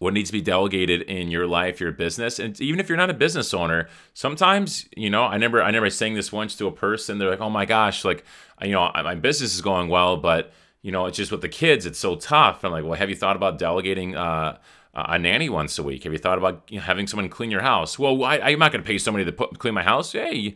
What 0.00 0.12
needs 0.12 0.30
to 0.30 0.32
be 0.32 0.42
delegated 0.42 1.02
in 1.02 1.30
your 1.30 1.46
life, 1.46 1.80
your 1.80 1.92
business, 1.92 2.40
and 2.40 2.60
even 2.60 2.80
if 2.80 2.88
you're 2.88 2.98
not 2.98 3.10
a 3.10 3.14
business 3.14 3.54
owner, 3.54 3.88
sometimes 4.12 4.88
you 4.96 5.08
know. 5.08 5.22
I 5.22 5.38
never, 5.38 5.62
I 5.62 5.70
never 5.70 5.88
saying 5.88 6.14
this 6.14 6.32
once 6.32 6.56
to 6.56 6.66
a 6.66 6.72
person. 6.72 7.18
They're 7.18 7.30
like, 7.30 7.40
"Oh 7.40 7.48
my 7.48 7.64
gosh, 7.64 8.04
like, 8.04 8.24
you 8.60 8.72
know, 8.72 8.90
my 8.92 9.14
business 9.14 9.54
is 9.54 9.62
going 9.62 9.88
well, 9.88 10.16
but." 10.16 10.52
You 10.84 10.92
know, 10.92 11.06
it's 11.06 11.16
just 11.16 11.32
with 11.32 11.40
the 11.40 11.48
kids, 11.48 11.86
it's 11.86 11.98
so 11.98 12.14
tough. 12.14 12.62
I'm 12.62 12.70
like, 12.70 12.84
well, 12.84 12.92
have 12.92 13.08
you 13.08 13.16
thought 13.16 13.36
about 13.36 13.58
delegating 13.58 14.14
uh, 14.14 14.58
a 14.94 15.18
nanny 15.18 15.48
once 15.48 15.78
a 15.78 15.82
week? 15.82 16.04
Have 16.04 16.12
you 16.12 16.18
thought 16.18 16.36
about 16.36 16.62
you 16.68 16.76
know, 16.76 16.82
having 16.84 17.06
someone 17.06 17.30
clean 17.30 17.50
your 17.50 17.62
house? 17.62 17.98
Well, 17.98 18.22
I, 18.22 18.36
am 18.36 18.58
not 18.58 18.70
going 18.70 18.84
to 18.84 18.86
pay 18.86 18.98
somebody 18.98 19.24
to 19.24 19.32
put, 19.32 19.58
clean 19.58 19.72
my 19.72 19.82
house. 19.82 20.12
Hey, 20.12 20.34
you 20.36 20.54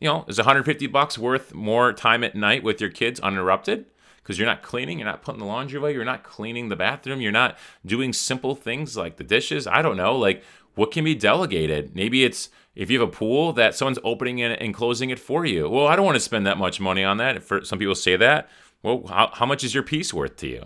know, 0.00 0.24
is 0.28 0.38
150 0.38 0.86
bucks 0.86 1.18
worth 1.18 1.52
more 1.52 1.92
time 1.92 2.24
at 2.24 2.34
night 2.34 2.62
with 2.62 2.80
your 2.80 2.88
kids 2.88 3.20
uninterrupted? 3.20 3.84
Because 4.22 4.38
you're 4.38 4.48
not 4.48 4.62
cleaning, 4.62 4.98
you're 4.98 5.06
not 5.06 5.20
putting 5.20 5.40
the 5.40 5.46
laundry 5.46 5.78
away, 5.78 5.92
you're 5.92 6.06
not 6.06 6.24
cleaning 6.24 6.70
the 6.70 6.74
bathroom, 6.74 7.20
you're 7.20 7.30
not 7.30 7.58
doing 7.84 8.14
simple 8.14 8.54
things 8.54 8.96
like 8.96 9.18
the 9.18 9.24
dishes. 9.24 9.66
I 9.66 9.82
don't 9.82 9.98
know, 9.98 10.16
like 10.16 10.42
what 10.74 10.90
can 10.90 11.04
be 11.04 11.14
delegated? 11.14 11.94
Maybe 11.94 12.24
it's 12.24 12.48
if 12.74 12.90
you 12.90 13.00
have 13.00 13.08
a 13.08 13.12
pool 13.12 13.52
that 13.52 13.74
someone's 13.74 13.98
opening 14.02 14.38
it 14.38 14.60
and 14.60 14.72
closing 14.72 15.10
it 15.10 15.18
for 15.18 15.44
you. 15.44 15.68
Well, 15.68 15.86
I 15.86 15.96
don't 15.96 16.04
want 16.06 16.16
to 16.16 16.20
spend 16.20 16.46
that 16.46 16.56
much 16.58 16.80
money 16.80 17.04
on 17.04 17.18
that. 17.18 17.42
For 17.42 17.62
some 17.64 17.78
people 17.78 17.94
say 17.94 18.16
that. 18.16 18.48
Well, 18.82 19.06
how, 19.08 19.30
how 19.32 19.46
much 19.46 19.64
is 19.64 19.74
your 19.74 19.82
peace 19.82 20.12
worth 20.14 20.36
to 20.36 20.48
you? 20.48 20.64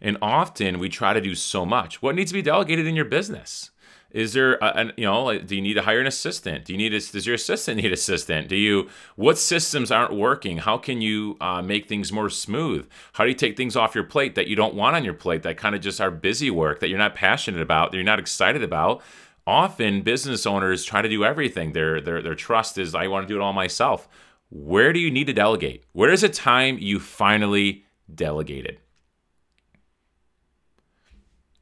And 0.00 0.16
often 0.22 0.78
we 0.78 0.88
try 0.88 1.12
to 1.12 1.20
do 1.20 1.34
so 1.34 1.66
much. 1.66 2.00
What 2.02 2.14
needs 2.14 2.30
to 2.30 2.34
be 2.34 2.42
delegated 2.42 2.86
in 2.86 2.96
your 2.96 3.04
business? 3.04 3.70
Is 4.12 4.32
there, 4.32 4.54
a, 4.54 4.92
you 4.96 5.04
know, 5.04 5.38
do 5.38 5.54
you 5.54 5.62
need 5.62 5.74
to 5.74 5.82
hire 5.82 6.00
an 6.00 6.06
assistant? 6.06 6.64
Do 6.64 6.72
you 6.72 6.78
need 6.78 6.92
a, 6.92 7.00
does 7.00 7.26
your 7.26 7.36
assistant 7.36 7.76
need 7.82 7.92
assistant? 7.92 8.48
Do 8.48 8.56
you, 8.56 8.88
what 9.14 9.38
systems 9.38 9.92
aren't 9.92 10.14
working? 10.14 10.58
How 10.58 10.78
can 10.78 11.00
you 11.00 11.36
uh, 11.40 11.62
make 11.62 11.88
things 11.88 12.10
more 12.10 12.28
smooth? 12.28 12.88
How 13.12 13.24
do 13.24 13.30
you 13.30 13.36
take 13.36 13.56
things 13.56 13.76
off 13.76 13.94
your 13.94 14.04
plate 14.04 14.34
that 14.34 14.48
you 14.48 14.56
don't 14.56 14.74
want 14.74 14.96
on 14.96 15.04
your 15.04 15.14
plate 15.14 15.42
that 15.44 15.56
kind 15.56 15.74
of 15.74 15.80
just 15.80 16.00
are 16.00 16.10
busy 16.10 16.50
work 16.50 16.80
that 16.80 16.88
you're 16.88 16.98
not 16.98 17.14
passionate 17.14 17.60
about, 17.60 17.92
that 17.92 17.96
you're 17.96 18.04
not 18.04 18.18
excited 18.18 18.64
about? 18.64 19.00
Often 19.46 20.02
business 20.02 20.44
owners 20.44 20.84
try 20.84 21.02
to 21.02 21.08
do 21.08 21.24
everything. 21.24 21.72
Their, 21.72 22.00
their, 22.00 22.20
their 22.20 22.34
trust 22.34 22.78
is, 22.78 22.94
I 22.94 23.06
want 23.06 23.28
to 23.28 23.32
do 23.32 23.40
it 23.40 23.42
all 23.42 23.52
myself. 23.52 24.08
Where 24.50 24.92
do 24.92 24.98
you 24.98 25.10
need 25.10 25.28
to 25.28 25.32
delegate? 25.32 25.84
Where 25.92 26.10
is 26.10 26.24
a 26.24 26.28
time 26.28 26.76
you 26.78 26.98
finally 26.98 27.84
delegated? 28.12 28.80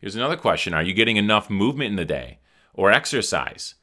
Here's 0.00 0.16
another 0.16 0.36
question 0.36 0.74
Are 0.74 0.82
you 0.82 0.94
getting 0.94 1.16
enough 1.16 1.50
movement 1.50 1.90
in 1.90 1.96
the 1.96 2.04
day 2.04 2.38
or 2.72 2.90
exercise? 2.90 3.74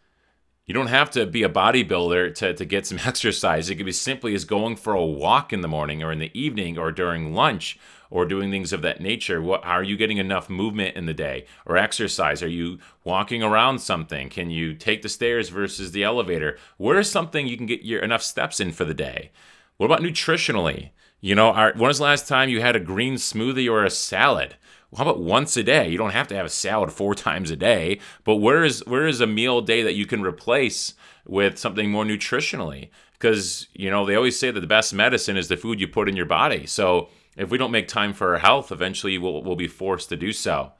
You 0.65 0.73
don't 0.73 0.87
have 0.87 1.11
to 1.11 1.27
be 1.27 1.43
a 1.43 1.49
bodybuilder 1.49 2.33
to, 2.35 2.53
to 2.55 2.65
get 2.65 2.87
some 2.87 2.99
exercise. 3.05 3.69
It 3.69 3.75
could 3.75 3.85
be 3.85 3.91
simply 3.91 4.33
as 4.33 4.45
going 4.45 4.75
for 4.75 4.93
a 4.93 5.05
walk 5.05 5.53
in 5.53 5.61
the 5.61 5.67
morning 5.67 6.01
or 6.01 6.11
in 6.11 6.19
the 6.19 6.31
evening 6.39 6.77
or 6.77 6.91
during 6.91 7.33
lunch 7.33 7.77
or 8.09 8.25
doing 8.25 8.49
things 8.49 8.73
of 8.73 8.81
that 8.81 8.99
nature. 8.99 9.41
What 9.41 9.63
are 9.63 9.83
you 9.83 9.95
getting 9.95 10.17
enough 10.17 10.49
movement 10.49 10.95
in 10.95 11.05
the 11.05 11.13
day 11.13 11.45
or 11.65 11.77
exercise? 11.77 12.41
Are 12.41 12.47
you 12.47 12.79
walking 13.03 13.43
around 13.43 13.79
something? 13.79 14.29
Can 14.29 14.49
you 14.49 14.73
take 14.73 15.01
the 15.01 15.09
stairs 15.09 15.49
versus 15.49 15.91
the 15.91 16.03
elevator? 16.03 16.57
Where 16.77 16.99
is 16.99 17.11
something 17.11 17.45
you 17.45 17.57
can 17.57 17.67
get 17.67 17.83
your 17.83 18.01
enough 18.01 18.23
steps 18.23 18.59
in 18.59 18.71
for 18.71 18.85
the 18.85 18.93
day? 18.93 19.31
What 19.77 19.87
about 19.87 20.01
nutritionally? 20.01 20.91
You 21.21 21.35
know, 21.35 21.51
are, 21.51 21.73
when 21.73 21.87
was 21.87 21.97
the 21.97 22.03
last 22.05 22.27
time 22.27 22.49
you 22.49 22.61
had 22.61 22.75
a 22.75 22.79
green 22.79 23.15
smoothie 23.15 23.69
or 23.69 23.83
a 23.83 23.89
salad? 23.89 24.55
How 24.95 25.03
about 25.03 25.19
once 25.19 25.57
a 25.57 25.63
day? 25.63 25.89
You 25.89 25.97
don't 25.97 26.11
have 26.11 26.27
to 26.29 26.35
have 26.35 26.45
a 26.45 26.49
salad 26.49 26.91
four 26.91 27.15
times 27.27 27.51
a 27.51 27.55
day, 27.55 27.99
but 28.23 28.37
where 28.37 28.63
is 28.63 28.83
where 28.85 29.07
is 29.07 29.21
a 29.21 29.27
meal 29.27 29.59
a 29.59 29.65
day 29.65 29.83
that 29.83 29.95
you 29.95 30.05
can 30.05 30.21
replace 30.21 30.93
with 31.25 31.57
something 31.57 31.89
more 31.89 32.05
nutritionally? 32.05 32.89
Because 33.13 33.67
you 33.73 33.89
know 33.89 34.05
they 34.05 34.15
always 34.15 34.37
say 34.37 34.51
that 34.51 34.59
the 34.59 34.67
best 34.67 34.93
medicine 34.93 35.37
is 35.37 35.47
the 35.47 35.57
food 35.57 35.79
you 35.79 35.87
put 35.87 36.09
in 36.09 36.15
your 36.15 36.25
body. 36.25 36.65
So 36.65 37.09
if 37.35 37.49
we 37.49 37.57
don't 37.57 37.71
make 37.71 37.87
time 37.87 38.13
for 38.13 38.33
our 38.33 38.39
health, 38.39 38.71
eventually 38.71 39.17
we'll, 39.17 39.43
we'll 39.43 39.55
be 39.55 39.67
forced 39.67 40.09
to 40.09 40.15
do 40.15 40.31
so. 40.31 40.71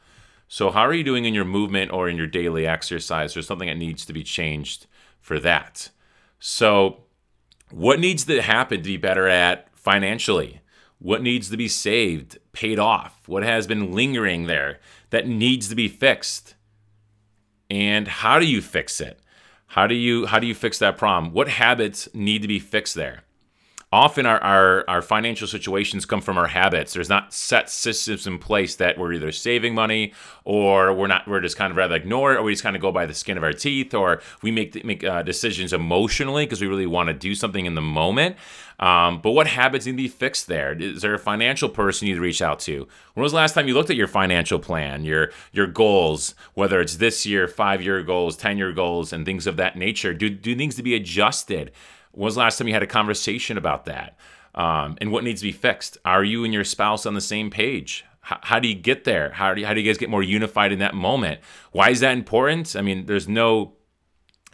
So 0.47 0.69
how 0.71 0.81
are 0.81 0.93
you 0.93 1.03
doing 1.03 1.25
in 1.25 1.33
your 1.33 1.45
movement 1.45 1.91
or 1.91 2.07
in 2.07 2.17
your 2.17 2.27
daily 2.27 2.67
exercise? 2.67 3.33
There's 3.33 3.47
something 3.47 3.67
that 3.67 3.77
needs 3.77 4.05
to 4.05 4.13
be 4.13 4.24
changed 4.24 4.88
for 5.19 5.39
that. 5.39 5.89
So 6.39 7.03
what 7.71 8.00
needs 8.00 8.25
to 8.25 8.41
happen 8.41 8.77
to 8.77 8.83
be 8.83 8.97
better 8.97 9.27
at 9.27 9.67
financially? 9.77 10.62
What 11.05 11.21
needs 11.21 11.51
to 11.51 11.55
be 11.55 11.67
saved, 11.67 12.39
paid 12.51 12.79
off, 12.79 13.27
what 13.27 13.43
has 13.43 13.67
been 13.67 13.91
lingering 13.91 14.47
there 14.47 14.79
that 15.12 15.27
needs 15.27 15.69
to 15.69 15.75
be 15.75 15.88
fixed. 15.88 16.55
And 17.69 18.07
how 18.07 18.39
do 18.39 18.45
you 18.47 18.59
fix 18.59 19.00
it? 19.00 19.19
How 19.67 19.85
do 19.85 19.93
you 19.93 20.25
how 20.25 20.39
do 20.39 20.47
you 20.47 20.55
fix 20.55 20.79
that 20.79 20.97
problem? 20.97 21.31
What 21.31 21.47
habits 21.47 22.09
need 22.15 22.41
to 22.41 22.47
be 22.47 22.57
fixed 22.57 22.95
there? 22.95 23.21
Often 23.92 24.25
our, 24.25 24.39
our, 24.44 24.84
our 24.89 25.01
financial 25.01 25.48
situations 25.48 26.06
come 26.06 26.22
from 26.22 26.38
our 26.38 26.48
habits. 26.48 26.94
There's 26.94 27.10
not 27.10 27.34
set 27.34 27.70
systems 27.70 28.27
in 28.27 28.39
place 28.39 28.75
that 28.75 28.98
we're 28.98 29.13
either 29.13 29.32
saving 29.32 29.74
money 29.74 30.13
or 30.44 30.94
we're 30.94 31.08
not. 31.08 31.27
We're 31.27 31.42
just 31.42 31.58
kind 31.58 31.72
of 31.72 31.77
rather 31.77 31.96
ignore 31.96 32.34
it, 32.34 32.38
or 32.38 32.44
we 32.44 32.54
just 32.54 32.63
kind 32.63 32.75
of 32.75 32.82
go 32.82 32.92
by 32.92 33.06
the 33.06 33.13
skin 33.13 33.38
of 33.38 33.44
our 33.44 33.54
teeth, 33.54 33.94
or 33.94 34.22
we 34.42 34.51
make 34.51 34.84
make 34.84 35.04
uh, 35.04 35.24
decisions 35.24 35.74
emotionally 35.74 36.46
because 36.46 36.62
we 36.62 36.68
really 36.68 36.86
want 36.86 37.08
to 37.08 37.13
do 37.13 37.36
something 37.36 37.65
in 37.65 37.75
the 37.75 37.82
moment. 37.82 38.36
Um, 38.80 39.22
but 39.22 39.32
what 39.32 39.48
habits 39.48 39.86
need 39.86 39.94
to 39.94 39.98
be 39.98 40.08
fixed 40.10 40.48
there? 40.48 40.74
Is 40.74 41.01
there 41.01 41.13
a 41.13 41.20
financial 41.20 41.70
person 41.70 42.08
you 42.08 42.13
need 42.13 42.18
to 42.18 42.24
reach 42.24 42.42
out 42.42 42.60
to? 42.62 42.88
When 43.13 43.24
was 43.24 43.32
the 43.32 43.38
last 43.38 43.54
time 43.54 43.68
you 43.68 43.74
looked 43.74 43.89
at 43.89 43.96
your 43.96 44.08
financial 44.08 44.60
plan, 44.60 45.06
your 45.06 45.32
your 45.54 45.68
goals, 45.68 46.36
whether 46.54 46.82
it's 46.82 46.98
this 46.98 47.25
year, 47.25 47.48
five 47.48 47.82
year 47.82 48.04
goals, 48.04 48.36
ten 48.36 48.58
year 48.58 48.74
goals, 48.74 49.13
and 49.13 49.25
things 49.25 49.48
of 49.48 49.56
that 49.58 49.77
nature? 49.77 50.13
Do 50.13 50.30
do 50.30 50.56
things 50.56 50.75
to 50.75 50.84
be 50.84 50.96
adjusted? 50.96 51.72
Was 52.15 52.36
the 52.36 52.41
last 52.41 52.57
time 52.57 52.67
you 52.67 52.74
had 52.74 52.84
a 52.84 52.88
conversation 52.88 53.57
about 53.57 53.86
that? 53.86 54.17
Um, 54.53 54.98
and 55.01 55.12
what 55.12 55.24
needs 55.24 55.41
to 55.41 55.48
be 55.48 55.51
fixed? 55.51 55.98
Are 56.05 56.24
you 56.24 56.43
and 56.43 56.53
your 56.53 56.63
spouse 56.63 57.05
on 57.05 57.13
the 57.13 57.22
same 57.22 57.50
page? 57.50 58.05
How, 58.22 58.39
how 58.41 58.60
do 58.60 58.67
you 58.67 58.75
get 58.75 59.03
there? 59.03 59.31
How 59.31 59.53
do 59.53 59.62
you, 59.62 59.67
how 59.67 59.74
do 59.74 59.81
you 59.81 59.88
guys 59.88 59.98
get 59.98 60.10
more 60.10 60.24
unified 60.24 60.72
in 60.72 60.79
that 60.79 60.95
moment? 60.95 61.41
Why 61.72 61.89
is 61.89 62.00
that 62.00 62.13
important? 62.13 62.75
I 62.75 62.81
mean, 62.81 63.05
there's 63.05 63.27
no, 63.27 63.74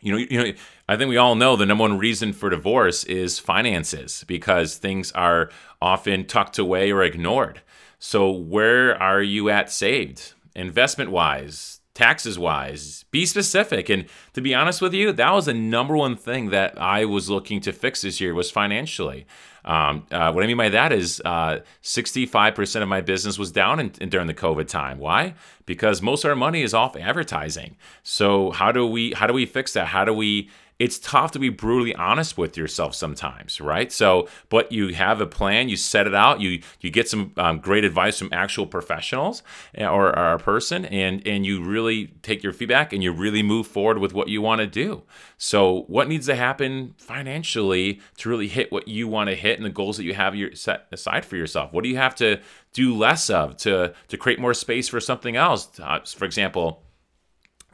you 0.02 0.12
know, 0.12 0.18
you 0.18 0.44
know. 0.44 0.54
I 0.90 0.98
think 0.98 1.10
we 1.10 1.18
all 1.18 1.36
know 1.36 1.56
the 1.56 1.66
number 1.66 1.84
one 1.84 1.98
reason 1.98 2.34
for 2.34 2.50
divorce 2.50 3.04
is 3.04 3.40
finances 3.40 4.26
because 4.28 4.76
things 4.76 5.12
are 5.12 5.50
often 5.82 6.26
tucked 6.26 6.58
away 6.58 6.92
or 6.92 7.04
ignored. 7.04 7.62
So 8.00 8.32
where 8.32 9.00
are 9.02 9.22
you 9.22 9.50
at 9.52 9.72
saved? 9.72 10.34
Investment 10.56 11.12
wise, 11.12 11.81
taxes 12.02 12.40
wise 12.40 13.06
be 13.12 13.26
specific. 13.26 13.88
And 13.88 14.06
to 14.34 14.42
be 14.42 14.56
honest 14.56 14.82
with 14.82 14.94
you 14.94 15.12
that 15.12 15.32
was 15.32 15.46
the 15.46 15.54
number 15.54 15.96
one 15.96 16.16
thing 16.16 16.50
that 16.50 16.72
i 16.82 17.06
was 17.06 17.30
looking 17.30 17.62
to 17.62 17.72
fix 17.72 18.02
this 18.02 18.20
year 18.20 18.34
was 18.34 18.50
financially. 18.50 19.26
Um, 19.64 20.08
uh, 20.12 20.32
what 20.32 20.44
i 20.44 20.48
mean 20.48 20.58
by 20.58 20.70
that 20.70 20.92
is 20.92 21.22
uh, 21.24 21.60
65% 21.84 22.82
of 22.82 22.88
my 22.88 23.02
business 23.02 23.38
was 23.38 23.52
down 23.52 23.80
in, 23.80 23.92
in, 24.02 24.10
during 24.10 24.26
the 24.26 24.34
covid 24.34 24.68
time. 24.68 24.98
Why? 24.98 25.36
Because 25.68 26.02
most 26.02 26.26
of 26.26 26.30
our 26.30 26.36
money 26.36 26.64
is 26.64 26.74
off 26.74 26.96
advertising. 26.96 27.78
So 28.02 28.50
how 28.60 28.72
do 28.72 28.88
we 28.88 29.14
how 29.14 29.28
do 29.28 29.34
we 29.34 29.46
fix 29.46 29.74
that? 29.74 29.88
How 29.88 30.04
do 30.04 30.14
we 30.14 30.50
it's 30.82 30.98
tough 30.98 31.30
to 31.30 31.38
be 31.38 31.50
brutally 31.50 31.94
honest 31.94 32.40
with 32.40 32.58
yourself 32.58 32.96
sometimes, 32.96 33.62
right? 33.62 33.92
So, 33.92 34.28
but 34.50 34.72
you 34.72 34.96
have 34.96 35.22
a 35.22 35.28
plan, 35.28 35.70
you 35.70 35.78
set 35.78 36.08
it 36.08 36.16
out, 36.16 36.42
you 36.42 36.64
you 36.80 36.90
get 36.90 37.08
some 37.08 37.34
um, 37.38 37.60
great 37.60 37.84
advice 37.84 38.18
from 38.18 38.30
actual 38.32 38.66
professionals 38.66 39.44
eh, 39.76 39.86
or, 39.86 40.08
or, 40.08 40.34
a 40.34 40.40
person, 40.40 40.86
and 40.86 41.26
and 41.28 41.46
you 41.46 41.64
really 41.64 42.08
take 42.24 42.42
your 42.42 42.52
feedback 42.52 42.94
and 42.94 43.04
you 43.04 43.12
really 43.12 43.44
move 43.44 43.68
forward 43.68 44.00
with 44.00 44.14
what 44.14 44.28
you 44.28 44.42
want 44.42 44.60
to 44.60 44.66
do. 44.66 45.04
So, 45.38 45.84
what 45.84 46.08
needs 46.08 46.26
to 46.26 46.36
happen 46.36 46.96
financially 46.98 48.02
to 48.18 48.30
really 48.30 48.48
hit 48.48 48.72
what 48.72 48.88
you 48.88 49.08
want 49.08 49.30
to 49.30 49.36
hit 49.36 49.60
and 49.60 49.66
the 49.66 49.70
goals 49.70 49.98
that 49.98 50.04
you 50.04 50.16
have 50.16 50.36
your, 50.36 50.56
set 50.56 50.88
aside 50.92 51.26
for 51.26 51.36
yourself? 51.36 51.72
What 51.72 51.84
do 51.84 51.92
you 51.92 51.98
have 51.98 52.16
to 52.16 52.40
do 52.74 52.98
less 52.98 53.30
of 53.30 53.56
to 53.58 53.94
to 54.08 54.18
create 54.18 54.40
more 54.40 54.56
space 54.56 54.90
for 54.90 55.00
something 55.00 55.36
else? 55.36 55.80
Uh, 55.80 56.00
for 56.00 56.26
example 56.26 56.82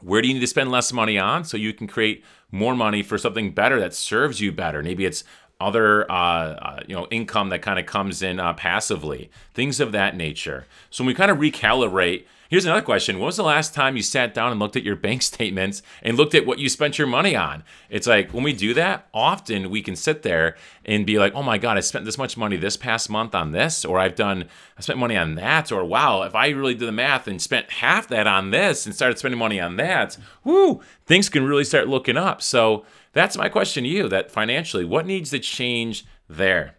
where 0.00 0.22
do 0.22 0.28
you 0.28 0.34
need 0.34 0.40
to 0.40 0.46
spend 0.46 0.70
less 0.70 0.92
money 0.92 1.18
on 1.18 1.44
so 1.44 1.56
you 1.56 1.72
can 1.72 1.86
create 1.86 2.24
more 2.50 2.74
money 2.74 3.02
for 3.02 3.18
something 3.18 3.52
better 3.52 3.78
that 3.80 3.94
serves 3.94 4.40
you 4.40 4.52
better? 4.52 4.82
Maybe 4.82 5.04
it's 5.04 5.24
other 5.60 6.10
uh, 6.10 6.14
uh, 6.14 6.80
you 6.86 6.94
know 6.94 7.06
income 7.10 7.48
that 7.48 7.62
kind 7.62 7.78
of 7.78 7.86
comes 7.86 8.22
in 8.22 8.38
uh, 8.38 8.54
passively, 8.54 9.30
things 9.54 9.80
of 9.80 9.92
that 9.92 10.16
nature. 10.16 10.66
So 10.90 11.02
when 11.02 11.08
we 11.08 11.14
kind 11.14 11.30
of 11.30 11.38
recalibrate 11.38 12.24
Here's 12.48 12.64
another 12.64 12.80
question. 12.80 13.18
When 13.18 13.26
was 13.26 13.36
the 13.36 13.42
last 13.42 13.74
time 13.74 13.94
you 13.94 14.02
sat 14.02 14.32
down 14.32 14.52
and 14.52 14.58
looked 14.58 14.76
at 14.76 14.82
your 14.82 14.96
bank 15.06 15.20
statements 15.20 15.82
and 16.02 16.16
looked 16.16 16.34
at 16.34 16.46
what 16.46 16.58
you 16.58 16.70
spent 16.70 16.98
your 16.98 17.06
money 17.06 17.36
on? 17.36 17.62
It's 17.90 18.06
like 18.06 18.32
when 18.32 18.42
we 18.42 18.54
do 18.54 18.72
that, 18.72 19.06
often 19.12 19.68
we 19.68 19.82
can 19.82 19.94
sit 19.94 20.22
there 20.22 20.56
and 20.86 21.04
be 21.04 21.18
like, 21.18 21.34
oh 21.34 21.42
my 21.42 21.58
God, 21.58 21.76
I 21.76 21.80
spent 21.80 22.06
this 22.06 22.16
much 22.16 22.38
money 22.38 22.56
this 22.56 22.78
past 22.78 23.10
month 23.10 23.34
on 23.34 23.52
this, 23.52 23.84
or 23.84 23.98
I've 23.98 24.14
done, 24.14 24.46
I 24.78 24.80
spent 24.80 24.98
money 24.98 25.14
on 25.14 25.34
that, 25.34 25.70
or 25.70 25.84
wow, 25.84 26.22
if 26.22 26.34
I 26.34 26.48
really 26.48 26.74
did 26.74 26.88
the 26.88 26.92
math 26.92 27.28
and 27.28 27.40
spent 27.40 27.70
half 27.70 28.08
that 28.08 28.26
on 28.26 28.50
this 28.50 28.86
and 28.86 28.94
started 28.94 29.18
spending 29.18 29.38
money 29.38 29.60
on 29.60 29.76
that, 29.76 30.16
whoo, 30.42 30.80
things 31.04 31.28
can 31.28 31.44
really 31.44 31.64
start 31.64 31.86
looking 31.86 32.16
up. 32.16 32.40
So 32.40 32.86
that's 33.12 33.36
my 33.36 33.48
question 33.48 33.84
to 33.84 33.90
you 33.90 34.08
that 34.08 34.30
financially, 34.30 34.84
what 34.84 35.06
needs 35.06 35.30
to 35.30 35.38
change 35.38 36.04
there? 36.28 36.74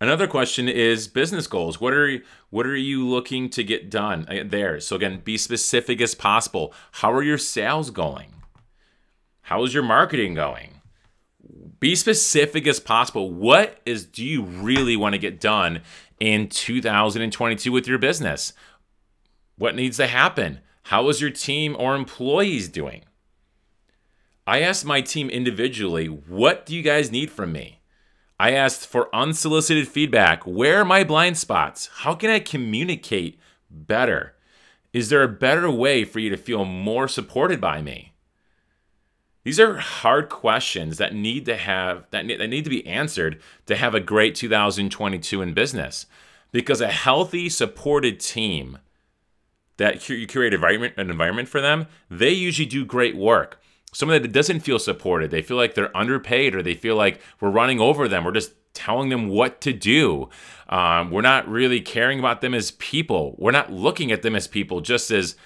Another 0.00 0.28
question 0.28 0.68
is 0.68 1.08
business 1.08 1.48
goals. 1.48 1.80
What 1.80 1.92
are 1.92 2.20
what 2.50 2.66
are 2.66 2.76
you 2.76 3.06
looking 3.06 3.50
to 3.50 3.64
get 3.64 3.90
done 3.90 4.26
uh, 4.28 4.44
there? 4.46 4.78
So 4.80 4.94
again, 4.94 5.20
be 5.24 5.36
specific 5.36 6.00
as 6.00 6.14
possible. 6.14 6.72
How 6.92 7.12
are 7.12 7.22
your 7.22 7.38
sales 7.38 7.90
going? 7.90 8.32
How 9.42 9.64
is 9.64 9.74
your 9.74 9.82
marketing 9.82 10.34
going? 10.34 10.80
Be 11.80 11.96
specific 11.96 12.66
as 12.66 12.78
possible. 12.78 13.32
What 13.32 13.80
is 13.84 14.06
do 14.06 14.24
you 14.24 14.42
really 14.42 14.96
want 14.96 15.14
to 15.14 15.18
get 15.18 15.40
done 15.40 15.82
in 16.20 16.48
2022 16.48 17.72
with 17.72 17.88
your 17.88 17.98
business? 17.98 18.52
What 19.56 19.74
needs 19.74 19.96
to 19.96 20.06
happen? 20.06 20.60
How 20.84 21.08
is 21.08 21.20
your 21.20 21.30
team 21.30 21.74
or 21.78 21.96
employees 21.96 22.68
doing? 22.68 23.04
I 24.48 24.60
asked 24.62 24.86
my 24.86 25.02
team 25.02 25.28
individually, 25.28 26.06
what 26.06 26.64
do 26.64 26.74
you 26.74 26.80
guys 26.80 27.12
need 27.12 27.30
from 27.30 27.52
me? 27.52 27.82
I 28.40 28.52
asked 28.52 28.86
for 28.86 29.14
unsolicited 29.14 29.86
feedback. 29.88 30.46
Where 30.46 30.80
are 30.80 30.86
my 30.86 31.04
blind 31.04 31.36
spots? 31.36 31.90
How 31.96 32.14
can 32.14 32.30
I 32.30 32.38
communicate 32.38 33.38
better? 33.70 34.36
Is 34.94 35.10
there 35.10 35.22
a 35.22 35.28
better 35.28 35.70
way 35.70 36.02
for 36.02 36.18
you 36.18 36.30
to 36.30 36.38
feel 36.38 36.64
more 36.64 37.08
supported 37.08 37.60
by 37.60 37.82
me? 37.82 38.14
These 39.44 39.60
are 39.60 39.76
hard 39.76 40.30
questions 40.30 40.96
that 40.96 41.14
need 41.14 41.44
to 41.44 41.56
have 41.56 42.06
that 42.08 42.24
need, 42.24 42.40
that 42.40 42.48
need 42.48 42.64
to 42.64 42.70
be 42.70 42.86
answered 42.86 43.42
to 43.66 43.76
have 43.76 43.94
a 43.94 44.00
great 44.00 44.34
2022 44.34 45.42
in 45.42 45.52
business. 45.52 46.06
Because 46.52 46.80
a 46.80 46.88
healthy, 46.88 47.50
supported 47.50 48.18
team 48.18 48.78
that 49.76 50.08
you 50.08 50.26
create 50.26 50.54
an 50.54 51.10
environment 51.10 51.48
for 51.50 51.60
them, 51.60 51.86
they 52.10 52.30
usually 52.30 52.64
do 52.64 52.86
great 52.86 53.14
work 53.14 53.60
someone 53.92 54.20
that 54.20 54.32
doesn't 54.32 54.60
feel 54.60 54.78
supported, 54.78 55.30
they 55.30 55.42
feel 55.42 55.56
like 55.56 55.74
they're 55.74 55.96
underpaid 55.96 56.54
or 56.54 56.62
they 56.62 56.74
feel 56.74 56.96
like 56.96 57.20
we're 57.40 57.50
running 57.50 57.80
over 57.80 58.08
them. 58.08 58.24
We're 58.24 58.32
just 58.32 58.52
telling 58.74 59.08
them 59.08 59.28
what 59.28 59.60
to 59.62 59.72
do. 59.72 60.28
Um, 60.68 61.10
we're 61.10 61.22
not 61.22 61.48
really 61.48 61.80
caring 61.80 62.18
about 62.18 62.40
them 62.40 62.54
as 62.54 62.72
people. 62.72 63.34
We're 63.38 63.50
not 63.50 63.72
looking 63.72 64.12
at 64.12 64.22
them 64.22 64.36
as 64.36 64.46
people, 64.46 64.80
just 64.80 65.10
as 65.10 65.36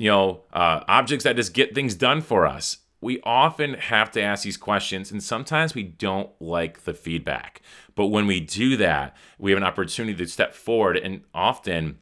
you 0.00 0.10
know, 0.10 0.40
uh, 0.52 0.80
objects 0.88 1.24
that 1.24 1.36
just 1.36 1.52
get 1.52 1.74
things 1.74 1.94
done 1.94 2.22
for 2.22 2.46
us. 2.46 2.78
We 3.02 3.20
often 3.22 3.74
have 3.74 4.10
to 4.12 4.22
ask 4.22 4.44
these 4.44 4.56
questions, 4.56 5.10
and 5.10 5.22
sometimes 5.22 5.74
we 5.74 5.82
don't 5.82 6.30
like 6.40 6.84
the 6.84 6.94
feedback. 6.94 7.60
But 7.94 8.06
when 8.06 8.26
we 8.26 8.40
do 8.40 8.76
that, 8.78 9.16
we 9.38 9.50
have 9.50 9.58
an 9.58 9.64
opportunity 9.64 10.16
to 10.16 10.26
step 10.26 10.54
forward, 10.54 10.96
and 10.96 11.22
often 11.34 11.98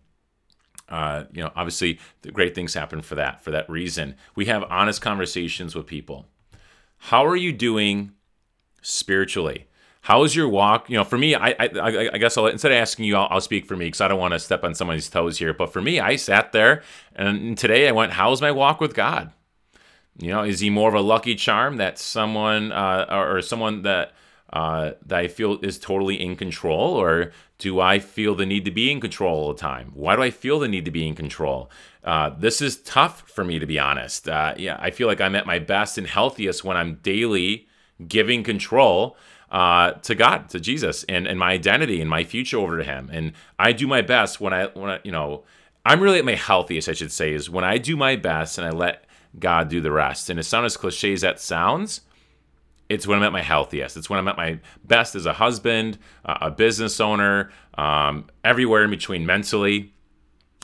uh, 0.89 1.25
you 1.33 1.43
know, 1.43 1.53
obviously, 1.55 1.99
the 2.23 2.31
great 2.31 2.55
things 2.55 2.75
happen 2.75 3.03
for 3.03 3.15
that. 3.15 3.43
For 3.43 3.51
that 3.51 3.69
reason, 3.69 4.17
we 4.35 4.47
have 4.47 4.65
honest 4.65 5.01
conversations 5.01 5.75
with 5.75 5.87
people. 5.87 6.27
How 6.99 7.27
are 7.27 7.37
you 7.37 7.53
doing 7.53 8.13
spiritually? 8.83 9.67
How 10.03 10.23
is 10.25 10.35
your 10.35 10.49
walk? 10.49 10.89
You 10.89 10.97
know, 10.97 11.05
for 11.05 11.19
me, 11.19 11.35
I 11.35 11.51
I, 11.51 12.11
I 12.15 12.19
guess 12.19 12.37
I'll, 12.39 12.47
instead 12.47 12.73
of 12.73 12.79
asking 12.79 13.05
you, 13.05 13.17
I'll, 13.17 13.29
I'll 13.31 13.41
speak 13.41 13.67
for 13.67 13.77
me 13.77 13.87
because 13.87 14.01
I 14.01 14.09
don't 14.09 14.19
want 14.19 14.33
to 14.33 14.39
step 14.39 14.65
on 14.65 14.75
somebody's 14.75 15.11
toes 15.11 15.39
here. 15.39 15.53
But 15.53 15.73
for 15.73 15.83
me, 15.83 16.01
I 16.01 16.17
sat 16.17 16.53
there 16.53 16.83
and 17.15 17.59
today 17.59 17.89
I 17.89 17.93
went, 17.93 18.13
"How's 18.13 18.41
my 18.41 18.51
walk 18.51 18.81
with 18.81 18.95
God?" 18.95 19.33
You 20.19 20.31
know, 20.33 20.43
is 20.43 20.61
he 20.61 20.71
more 20.71 20.89
of 20.89 20.95
a 20.95 21.01
lucky 21.01 21.35
charm 21.35 21.77
that 21.77 21.99
someone 21.99 22.73
uh, 22.73 23.07
or, 23.11 23.37
or 23.37 23.43
someone 23.43 23.83
that 23.83 24.13
uh, 24.53 24.93
that 25.07 25.19
I 25.19 25.29
feel 25.29 25.59
is 25.61 25.79
totally 25.79 26.21
in 26.21 26.37
control, 26.37 26.95
or 26.95 27.33
do 27.59 27.81
I 27.81 27.99
feel 27.99 28.35
the 28.35 28.47
need 28.47 28.65
to 28.65 28.71
be 28.71 28.91
in 28.91 29.01
control 29.01 29.39
all 29.39 29.53
the 29.53 29.61
time? 29.61 29.91
Why 29.95 30.17
do 30.17 30.23
I 30.23 30.31
feel 30.31 30.59
the 30.59 30.69
need 30.69 30.85
to 30.85 30.91
be 30.91 31.07
in 31.07 31.15
control? 31.15 31.71
Uh, 32.05 32.31
this 32.31 32.63
is 32.63 32.81
tough 32.83 33.29
for 33.29 33.45
me, 33.45 33.59
to 33.59 33.67
be 33.67 33.79
honest. 33.79 34.29
Uh, 34.29 34.55
yeah, 34.57 34.79
I 34.81 34.91
feel 34.91 35.07
like 35.07 35.21
I'm 35.21 35.35
at 35.35 35.47
my 35.47 35.59
best 35.59 35.99
and 35.99 36.07
healthiest 36.07 36.65
when 36.65 36.77
I'm 36.77 36.95
daily 37.03 37.67
giving 38.07 38.43
control 38.45 39.17
uh, 39.51 39.93
to 39.93 40.15
God, 40.15 40.49
to 40.51 40.61
Jesus, 40.61 41.05
and, 41.05 41.27
and 41.27 41.39
my 41.39 41.53
identity 41.53 42.01
and 42.01 42.09
my 42.09 42.25
future 42.25 42.59
over 42.59 42.79
to 42.79 42.85
Him. 42.85 43.11
And 43.13 43.33
I 43.59 43.73
do 43.73 43.87
my 43.87 44.03
best 44.03 44.41
when 44.41 44.53
I, 44.53 44.67
when 44.67 44.91
I, 44.91 45.01
you 45.05 45.13
know, 45.13 45.45
I'm 45.85 46.01
really 46.01 46.19
at 46.19 46.25
my 46.25 46.35
healthiest, 46.35 46.89
I 46.89 46.93
should 46.93 47.13
say, 47.13 47.33
is 47.33 47.49
when 47.49 47.65
I 47.65 47.79
do 47.79 47.97
my 47.97 48.17
best 48.17 48.59
and 48.59 48.67
I 48.67 48.71
let 48.71 49.05
God 49.39 49.69
do 49.69 49.81
the 49.81 49.93
rest. 49.93 50.31
And 50.31 50.39
it 50.39 50.45
sounds 50.45 50.67
as 50.67 50.77
cliche 50.77 51.13
as 51.13 51.23
that 51.23 51.41
sounds, 51.41 52.03
it's 52.89 53.07
when 53.07 53.19
I'm 53.19 53.25
at 53.25 53.33
my 53.33 53.43
healthiest. 53.43 53.97
It's 53.97 54.09
when 54.09 54.19
I'm 54.19 54.29
at 54.29 54.37
my 54.37 54.59
best 54.85 55.15
as 55.15 55.27
a 55.27 55.33
husband, 55.33 55.99
uh, 56.25 56.39
a 56.43 56.51
business 56.51 57.01
owner, 57.01 57.51
um, 57.77 58.27
everywhere 58.45 58.85
in 58.85 58.91
between 58.91 59.27
mentally. 59.27 59.93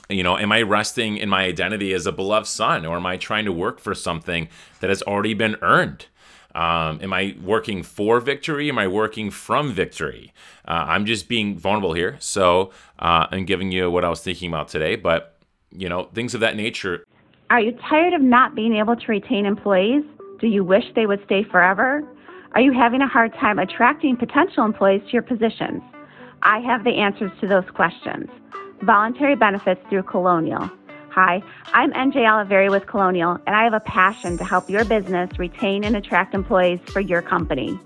You 0.09 0.23
know, 0.23 0.37
am 0.37 0.51
I 0.51 0.61
resting 0.61 1.17
in 1.17 1.29
my 1.29 1.43
identity 1.45 1.93
as 1.93 2.05
a 2.05 2.11
beloved 2.11 2.47
son, 2.47 2.85
or 2.85 2.97
am 2.97 3.05
I 3.05 3.17
trying 3.17 3.45
to 3.45 3.51
work 3.51 3.79
for 3.79 3.95
something 3.95 4.49
that 4.79 4.89
has 4.89 5.01
already 5.03 5.33
been 5.33 5.55
earned? 5.61 6.07
Um, 6.53 6.99
am 7.01 7.11
I 7.11 7.35
working 7.43 7.83
for 7.83 8.19
victory? 8.19 8.69
Am 8.69 8.77
I 8.77 8.87
working 8.87 9.29
from 9.29 9.73
victory? 9.73 10.33
Uh, 10.67 10.85
I'm 10.87 11.05
just 11.05 11.27
being 11.27 11.57
vulnerable 11.57 11.93
here. 11.93 12.15
So 12.19 12.71
uh, 12.97 13.27
I'm 13.29 13.45
giving 13.45 13.71
you 13.71 13.91
what 13.91 14.05
I 14.05 14.09
was 14.09 14.21
thinking 14.21 14.49
about 14.49 14.69
today, 14.69 14.95
but 14.95 15.37
you 15.71 15.89
know, 15.89 16.05
things 16.13 16.33
of 16.33 16.39
that 16.39 16.55
nature. 16.55 17.03
Are 17.49 17.59
you 17.59 17.73
tired 17.89 18.13
of 18.13 18.21
not 18.21 18.55
being 18.55 18.75
able 18.75 18.95
to 18.95 19.05
retain 19.07 19.45
employees? 19.45 20.03
Do 20.39 20.47
you 20.47 20.63
wish 20.63 20.83
they 20.95 21.05
would 21.05 21.23
stay 21.25 21.43
forever? 21.43 22.03
Are 22.55 22.61
you 22.61 22.71
having 22.71 23.01
a 23.01 23.07
hard 23.07 23.33
time 23.33 23.59
attracting 23.59 24.15
potential 24.15 24.63
employees 24.63 25.01
to 25.07 25.11
your 25.11 25.23
positions? 25.23 25.83
I 26.41 26.59
have 26.59 26.85
the 26.85 26.91
answers 26.91 27.31
to 27.41 27.47
those 27.47 27.69
questions. 27.73 28.29
Voluntary 28.81 29.35
benefits 29.35 29.81
through 29.89 30.03
Colonial. 30.03 30.71
Hi, 31.09 31.43
I'm 31.73 31.91
NJ 31.91 32.15
Oliveri 32.15 32.71
with 32.71 32.87
Colonial, 32.87 33.37
and 33.45 33.57
I 33.57 33.65
have 33.65 33.73
a 33.73 33.81
passion 33.81 34.37
to 34.37 34.45
help 34.45 34.69
your 34.69 34.85
business 34.85 35.37
retain 35.37 35.83
and 35.83 35.97
attract 35.97 36.33
employees 36.33 36.79
for 36.85 37.01
your 37.01 37.21
company. 37.21 37.77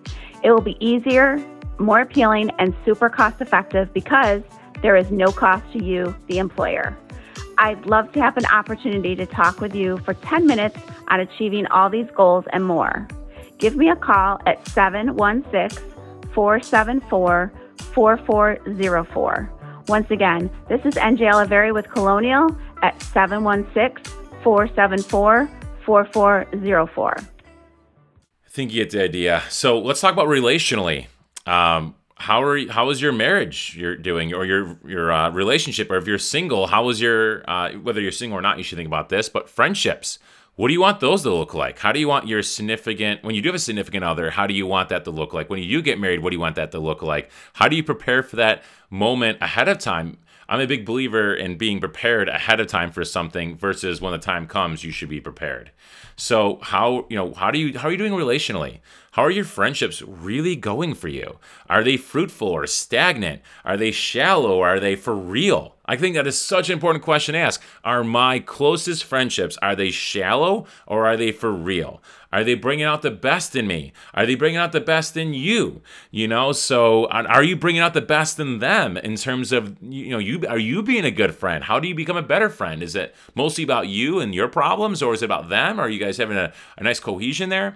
It 0.44 0.52
will 0.52 0.62
be 0.62 0.78
easier, 0.80 1.44
more 1.80 2.02
appealing, 2.02 2.52
and 2.60 2.76
super 2.86 3.10
cost 3.10 3.42
effective 3.42 3.92
because 3.92 4.44
there 4.84 4.96
is 4.96 5.10
no 5.10 5.32
cost 5.32 5.64
to 5.74 5.84
you, 5.84 6.16
the 6.28 6.38
employer. 6.38 6.96
I'd 7.58 7.88
love 7.88 8.12
to 8.12 8.22
have 8.22 8.38
an 8.38 8.46
opportunity 8.46 9.16
to 9.16 9.26
talk 9.26 9.62
with 9.62 9.74
you 9.74 9.98
for 10.06 10.14
10 10.14 10.46
minutes 10.46 10.80
on 11.08 11.22
achieving 11.22 11.66
all 11.68 11.90
these 11.90 12.08
goals 12.16 12.46
and 12.54 12.64
more 12.64 13.08
give 13.60 13.76
me 13.76 13.90
a 13.90 13.96
call 13.96 14.40
at 14.46 14.66
716 14.70 15.78
474 16.34 17.54
4404. 17.94 19.54
Once 19.88 20.12
again, 20.12 20.50
this 20.68 20.82
is 20.86 20.96
NJ 20.96 21.32
Oliveri 21.32 21.74
with 21.74 21.90
Colonial 21.90 22.56
at 22.82 23.00
716 23.02 24.04
474 24.44 25.50
4404. 25.86 27.16
I 27.18 28.50
think 28.50 28.72
you 28.72 28.84
get 28.84 28.92
the 28.92 29.04
idea. 29.04 29.44
So 29.50 29.80
let's 29.80 30.02
talk 30.02 30.14
about 30.14 30.28
relationally. 30.28 31.08
Um, 31.46 31.96
how 32.16 32.44
are 32.44 32.58
you, 32.58 32.70
how 32.70 32.90
is 32.90 33.02
your 33.02 33.14
marriage 33.14 33.76
you're 33.78 33.96
doing 33.96 34.34
or 34.34 34.46
your 34.46 34.78
your 34.86 35.12
uh, 35.12 35.30
relationship 35.30 35.90
or 35.90 35.96
if 35.96 36.06
you're 36.06 36.18
single 36.18 36.68
how 36.68 36.90
is 36.90 37.00
your 37.00 37.50
uh, 37.50 37.72
whether 37.76 38.02
you're 38.02 38.12
single 38.12 38.38
or 38.38 38.42
not 38.42 38.58
you 38.58 38.64
should 38.64 38.76
think 38.76 38.88
about 38.88 39.08
this 39.08 39.30
but 39.30 39.50
friendships 39.50 40.20
what 40.60 40.68
do 40.68 40.74
you 40.74 40.82
want 40.82 41.00
those 41.00 41.22
to 41.22 41.34
look 41.34 41.54
like? 41.54 41.80
How 41.80 41.94
do 41.94 42.02
you 42.02 42.10
want 42.10 42.28
your 42.28 42.44
significant, 42.44 43.24
when 43.24 43.34
you 43.34 43.42
do 43.42 43.48
have 43.48 43.56
a 43.56 43.60
significant 43.60 44.04
other, 44.04 44.30
how 44.30 44.46
do 44.46 44.54
you 44.54 44.68
want 44.68 44.90
that 44.90 45.06
to 45.06 45.10
look 45.10 45.34
like? 45.34 45.50
When 45.50 45.64
you 45.64 45.78
do 45.78 45.82
get 45.82 45.98
married, 45.98 46.20
what 46.20 46.32
do 46.32 46.36
you 46.36 46.42
want 46.42 46.58
that 46.58 46.74
to 46.74 46.80
look 46.80 47.02
like? 47.02 47.32
How 47.54 47.70
do 47.70 47.78
you 47.78 47.84
prepare 47.84 48.22
for 48.24 48.36
that 48.36 48.64
moment 48.90 49.38
ahead 49.40 49.70
of 49.70 49.80
time? 49.80 50.18
I'm 50.50 50.60
a 50.60 50.68
big 50.68 50.86
believer 50.86 51.34
in 51.34 51.58
being 51.58 51.80
prepared 51.80 52.28
ahead 52.28 52.60
of 52.60 52.68
time 52.68 52.92
for 52.92 53.06
something 53.06 53.56
versus 53.56 54.02
when 54.02 54.12
the 54.12 54.18
time 54.18 54.48
comes, 54.48 54.84
you 54.84 54.92
should 54.92 55.08
be 55.08 55.22
prepared. 55.22 55.72
So 56.18 56.60
how, 56.62 57.06
you 57.10 57.16
know, 57.16 57.34
how 57.34 57.52
do 57.52 57.58
you 57.58 57.80
how 57.80 57.88
are 57.88 57.92
you 57.92 57.98
doing 57.98 58.12
relationally? 58.12 58.80
How 59.20 59.26
are 59.26 59.32
your 59.32 59.44
friendships 59.44 60.02
really 60.02 60.56
going 60.56 60.94
for 60.94 61.10
you? 61.10 61.40
Are 61.70 61.84
they 61.84 61.98
fruitful 61.98 62.48
or 62.48 62.66
stagnant? 62.66 63.42
Are 63.66 63.76
they 63.76 63.92
shallow 63.92 64.62
are 64.62 64.80
they 64.80 64.96
for 64.96 65.14
real? 65.14 65.76
I 65.86 65.98
think 65.98 66.16
that 66.16 66.26
is 66.26 66.40
such 66.40 66.70
an 66.70 66.74
important 66.74 67.04
question 67.04 67.34
to 67.34 67.40
ask. 67.40 67.62
Are 67.84 68.06
my 68.06 68.40
closest 68.40 69.04
friendships 69.04 69.58
are 69.62 69.76
they 69.76 69.92
shallow 69.92 70.68
or 70.88 71.06
are 71.06 71.18
they 71.18 71.34
for 71.34 71.52
real? 71.52 72.02
Are 72.32 72.46
they 72.46 72.54
bringing 72.54 72.86
out 72.86 73.02
the 73.02 73.12
best 73.12 73.58
in 73.58 73.68
me? 73.68 73.92
Are 74.14 74.26
they 74.26 74.36
bringing 74.36 74.58
out 74.58 74.72
the 74.72 74.80
best 74.80 75.18
in 75.18 75.34
you? 75.34 75.82
You 76.12 76.30
know, 76.30 76.54
so 76.54 77.08
are 77.10 77.44
you 77.44 77.58
bringing 77.58 77.82
out 77.82 77.94
the 77.94 78.00
best 78.00 78.40
in 78.40 78.60
them 78.60 78.96
in 78.96 79.18
terms 79.18 79.52
of 79.52 79.76
you 79.84 80.12
know, 80.12 80.20
you 80.20 80.46
are 80.48 80.58
you 80.58 80.82
being 80.82 81.04
a 81.04 81.12
good 81.12 81.36
friend? 81.36 81.66
How 81.66 81.78
do 81.82 81.90
you 81.90 81.96
become 81.96 82.16
a 82.16 82.22
better 82.22 82.48
friend? 82.48 82.82
Is 82.82 82.96
it 82.96 83.14
mostly 83.36 83.66
about 83.66 83.90
you 83.90 84.22
and 84.22 84.34
your 84.34 84.48
problems 84.48 85.04
or 85.04 85.14
is 85.14 85.22
it 85.22 85.26
about 85.26 85.50
them? 85.50 85.78
Are 85.78 85.90
you 85.90 86.00
guys 86.00 86.16
having 86.16 86.38
a, 86.38 86.54
a 86.78 86.84
nice 86.84 87.02
cohesion 87.02 87.50
there? 87.50 87.76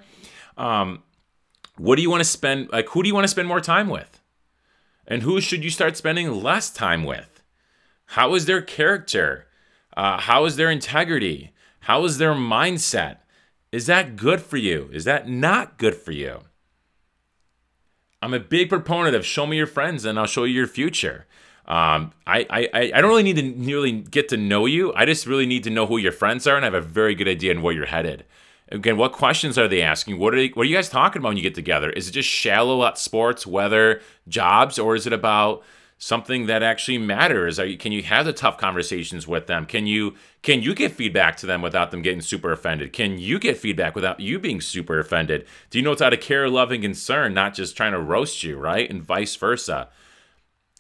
Um, 0.55 1.03
what 1.77 1.95
do 1.95 2.01
you 2.01 2.09
want 2.09 2.21
to 2.21 2.29
spend 2.29 2.69
like 2.71 2.89
who 2.89 3.03
do 3.03 3.07
you 3.07 3.15
want 3.15 3.25
to 3.25 3.29
spend 3.29 3.47
more 3.47 3.61
time 3.61 3.89
with? 3.89 4.19
And 5.07 5.23
who 5.23 5.41
should 5.41 5.63
you 5.63 5.69
start 5.69 5.97
spending 5.97 6.41
less 6.41 6.69
time 6.69 7.03
with? 7.03 7.43
How 8.07 8.35
is 8.35 8.45
their 8.45 8.61
character? 8.61 9.47
Uh, 9.95 10.19
how 10.19 10.45
is 10.45 10.55
their 10.55 10.71
integrity? 10.71 11.51
How 11.81 12.05
is 12.05 12.17
their 12.17 12.33
mindset? 12.33 13.17
Is 13.71 13.87
that 13.87 14.15
good 14.15 14.41
for 14.41 14.57
you? 14.57 14.89
Is 14.93 15.03
that 15.05 15.27
not 15.27 15.77
good 15.77 15.95
for 15.95 16.11
you? 16.11 16.41
I'm 18.21 18.33
a 18.33 18.39
big 18.39 18.69
proponent 18.69 19.15
of 19.15 19.25
show 19.25 19.45
me 19.45 19.57
your 19.57 19.67
friends 19.67 20.05
and 20.05 20.17
I'll 20.17 20.25
show 20.25 20.45
you 20.45 20.53
your 20.53 20.67
future. 20.67 21.25
Um, 21.65 22.13
I, 22.25 22.45
I, 22.49 22.91
I 22.93 23.01
don't 23.01 23.09
really 23.09 23.23
need 23.23 23.35
to 23.37 23.53
really 23.65 23.91
get 23.91 24.29
to 24.29 24.37
know 24.37 24.65
you. 24.65 24.93
I 24.93 25.05
just 25.05 25.25
really 25.25 25.45
need 25.45 25.63
to 25.63 25.69
know 25.69 25.85
who 25.85 25.97
your 25.97 26.11
friends 26.11 26.47
are 26.47 26.55
and 26.55 26.63
I 26.63 26.67
have 26.67 26.73
a 26.73 26.81
very 26.81 27.15
good 27.15 27.27
idea 27.27 27.53
on 27.53 27.61
where 27.61 27.73
you're 27.73 27.85
headed. 27.85 28.25
Again, 28.73 28.97
what 28.97 29.13
questions 29.13 29.57
are 29.57 29.67
they 29.67 29.83
asking? 29.83 30.17
What 30.17 30.33
are 30.33 30.37
they, 30.37 30.47
what 30.47 30.63
are 30.63 30.69
you 30.69 30.75
guys 30.75 30.89
talking 30.89 31.21
about 31.21 31.29
when 31.29 31.37
you 31.37 31.43
get 31.43 31.53
together? 31.53 31.91
Is 31.91 32.09
it 32.09 32.13
just 32.13 32.27
shallow 32.27 32.81
about 32.81 32.97
sports, 32.97 33.45
weather, 33.45 34.01
jobs, 34.27 34.79
or 34.79 34.95
is 34.95 35.05
it 35.05 35.13
about 35.13 35.63
something 35.99 36.47
that 36.47 36.63
actually 36.63 36.97
matters? 36.97 37.59
You, 37.59 37.77
can 37.77 37.91
you 37.91 38.01
have 38.03 38.25
the 38.25 38.33
tough 38.33 38.57
conversations 38.57 39.27
with 39.27 39.45
them? 39.45 39.67
Can 39.67 39.85
you 39.85 40.15
can 40.41 40.63
you 40.63 40.73
get 40.73 40.91
feedback 40.91 41.37
to 41.37 41.45
them 41.45 41.61
without 41.61 41.91
them 41.91 42.01
getting 42.01 42.19
super 42.19 42.51
offended? 42.51 42.91
Can 42.93 43.19
you 43.19 43.39
get 43.39 43.57
feedback 43.57 43.95
without 43.95 44.19
you 44.19 44.39
being 44.39 44.59
super 44.59 44.99
offended? 44.99 45.45
Do 45.69 45.77
you 45.77 45.83
know 45.83 45.91
it's 45.91 46.01
out 46.01 46.11
of 46.11 46.19
care, 46.19 46.49
love, 46.49 46.71
and 46.71 46.81
concern, 46.81 47.33
not 47.33 47.53
just 47.53 47.77
trying 47.77 47.93
to 47.93 48.01
roast 48.01 48.43
you, 48.43 48.57
right? 48.57 48.89
And 48.89 49.03
vice 49.03 49.35
versa. 49.35 49.89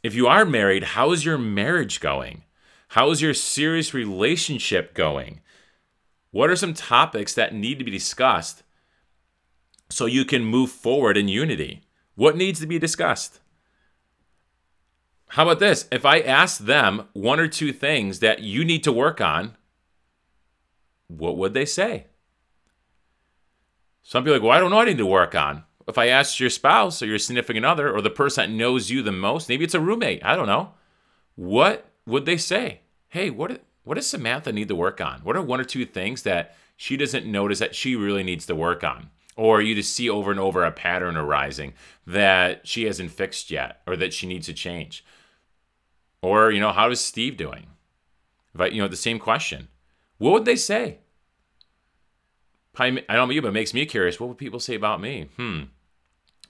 If 0.01 0.15
you 0.15 0.27
are 0.27 0.45
married, 0.45 0.83
how 0.83 1.11
is 1.11 1.23
your 1.23 1.37
marriage 1.37 1.99
going? 2.01 2.43
How 2.89 3.11
is 3.11 3.21
your 3.21 3.33
serious 3.33 3.93
relationship 3.93 4.93
going? 4.93 5.41
What 6.33 6.49
are 6.49 6.55
some 6.55 6.73
topics 6.73 7.35
that 7.35 7.53
need 7.53 7.77
to 7.77 7.85
be 7.85 7.91
discussed 7.91 8.63
so 9.91 10.07
you 10.07 10.25
can 10.25 10.43
move 10.43 10.71
forward 10.71 11.15
in 11.15 11.27
unity? 11.27 11.83
What 12.15 12.35
needs 12.35 12.59
to 12.59 12.65
be 12.65 12.79
discussed? 12.79 13.39
How 15.27 15.43
about 15.43 15.59
this? 15.59 15.87
If 15.91 16.07
I 16.07 16.21
ask 16.21 16.57
them 16.57 17.07
one 17.13 17.39
or 17.39 17.47
two 17.47 17.71
things 17.71 18.17
that 18.21 18.39
you 18.39 18.65
need 18.65 18.83
to 18.83 18.91
work 18.91 19.21
on, 19.21 19.57
what 21.07 21.37
would 21.37 21.53
they 21.53 21.65
say? 21.65 22.07
Some 24.01 24.23
people 24.23 24.33
are 24.33 24.37
like, 24.37 24.43
well, 24.43 24.57
I 24.57 24.59
don't 24.59 24.71
know 24.71 24.77
what 24.77 24.87
I 24.87 24.91
need 24.91 24.97
to 24.97 25.05
work 25.05 25.35
on. 25.35 25.65
If 25.87 25.99
I 25.99 26.07
asked 26.07 26.39
your 26.39 26.49
spouse 26.49 27.03
or 27.03 27.05
your 27.05 27.19
significant 27.19 27.63
other 27.63 27.93
or 27.93 28.01
the 28.01 28.09
person 28.09 28.49
that 28.49 28.57
knows 28.57 28.89
you 28.89 29.03
the 29.03 29.11
most, 29.11 29.49
maybe 29.49 29.65
it's 29.65 29.75
a 29.75 29.79
roommate, 29.79 30.25
I 30.25 30.35
don't 30.35 30.47
know, 30.47 30.71
what 31.35 31.91
would 32.07 32.25
they 32.25 32.37
say? 32.37 32.81
Hey, 33.09 33.29
what 33.29 33.61
what 33.83 33.95
does 33.95 34.07
Samantha 34.07 34.51
need 34.51 34.67
to 34.69 34.75
work 34.75 35.01
on? 35.01 35.19
What 35.21 35.35
are 35.35 35.41
one 35.41 35.59
or 35.59 35.65
two 35.65 35.85
things 35.85 36.23
that 36.23 36.55
she 36.77 36.97
doesn't 36.97 37.25
notice 37.25 37.59
that 37.59 37.75
she 37.75 37.95
really 37.95 38.23
needs 38.23 38.45
to 38.45 38.55
work 38.55 38.83
on? 38.83 39.09
Or 39.35 39.61
you 39.61 39.75
just 39.75 39.93
see 39.93 40.09
over 40.09 40.31
and 40.31 40.39
over 40.39 40.63
a 40.63 40.71
pattern 40.71 41.17
arising 41.17 41.73
that 42.05 42.67
she 42.67 42.83
hasn't 42.83 43.11
fixed 43.11 43.49
yet 43.49 43.81
or 43.87 43.95
that 43.97 44.13
she 44.13 44.27
needs 44.27 44.45
to 44.45 44.53
change? 44.53 45.03
Or, 46.21 46.51
you 46.51 46.59
know, 46.59 46.71
how 46.71 46.89
is 46.89 47.01
Steve 47.01 47.35
doing? 47.35 47.67
But, 48.55 48.73
you 48.73 48.81
know, 48.81 48.87
the 48.87 48.95
same 48.95 49.19
question. 49.19 49.67
What 50.19 50.31
would 50.33 50.45
they 50.45 50.55
say? 50.55 50.99
I 52.77 52.89
don't 52.89 53.27
know 53.27 53.29
you, 53.29 53.41
but 53.41 53.49
it 53.49 53.53
makes 53.53 53.73
me 53.73 53.85
curious. 53.85 54.19
What 54.19 54.29
would 54.29 54.37
people 54.37 54.59
say 54.59 54.75
about 54.75 55.01
me? 55.01 55.29
Hmm. 55.35 55.63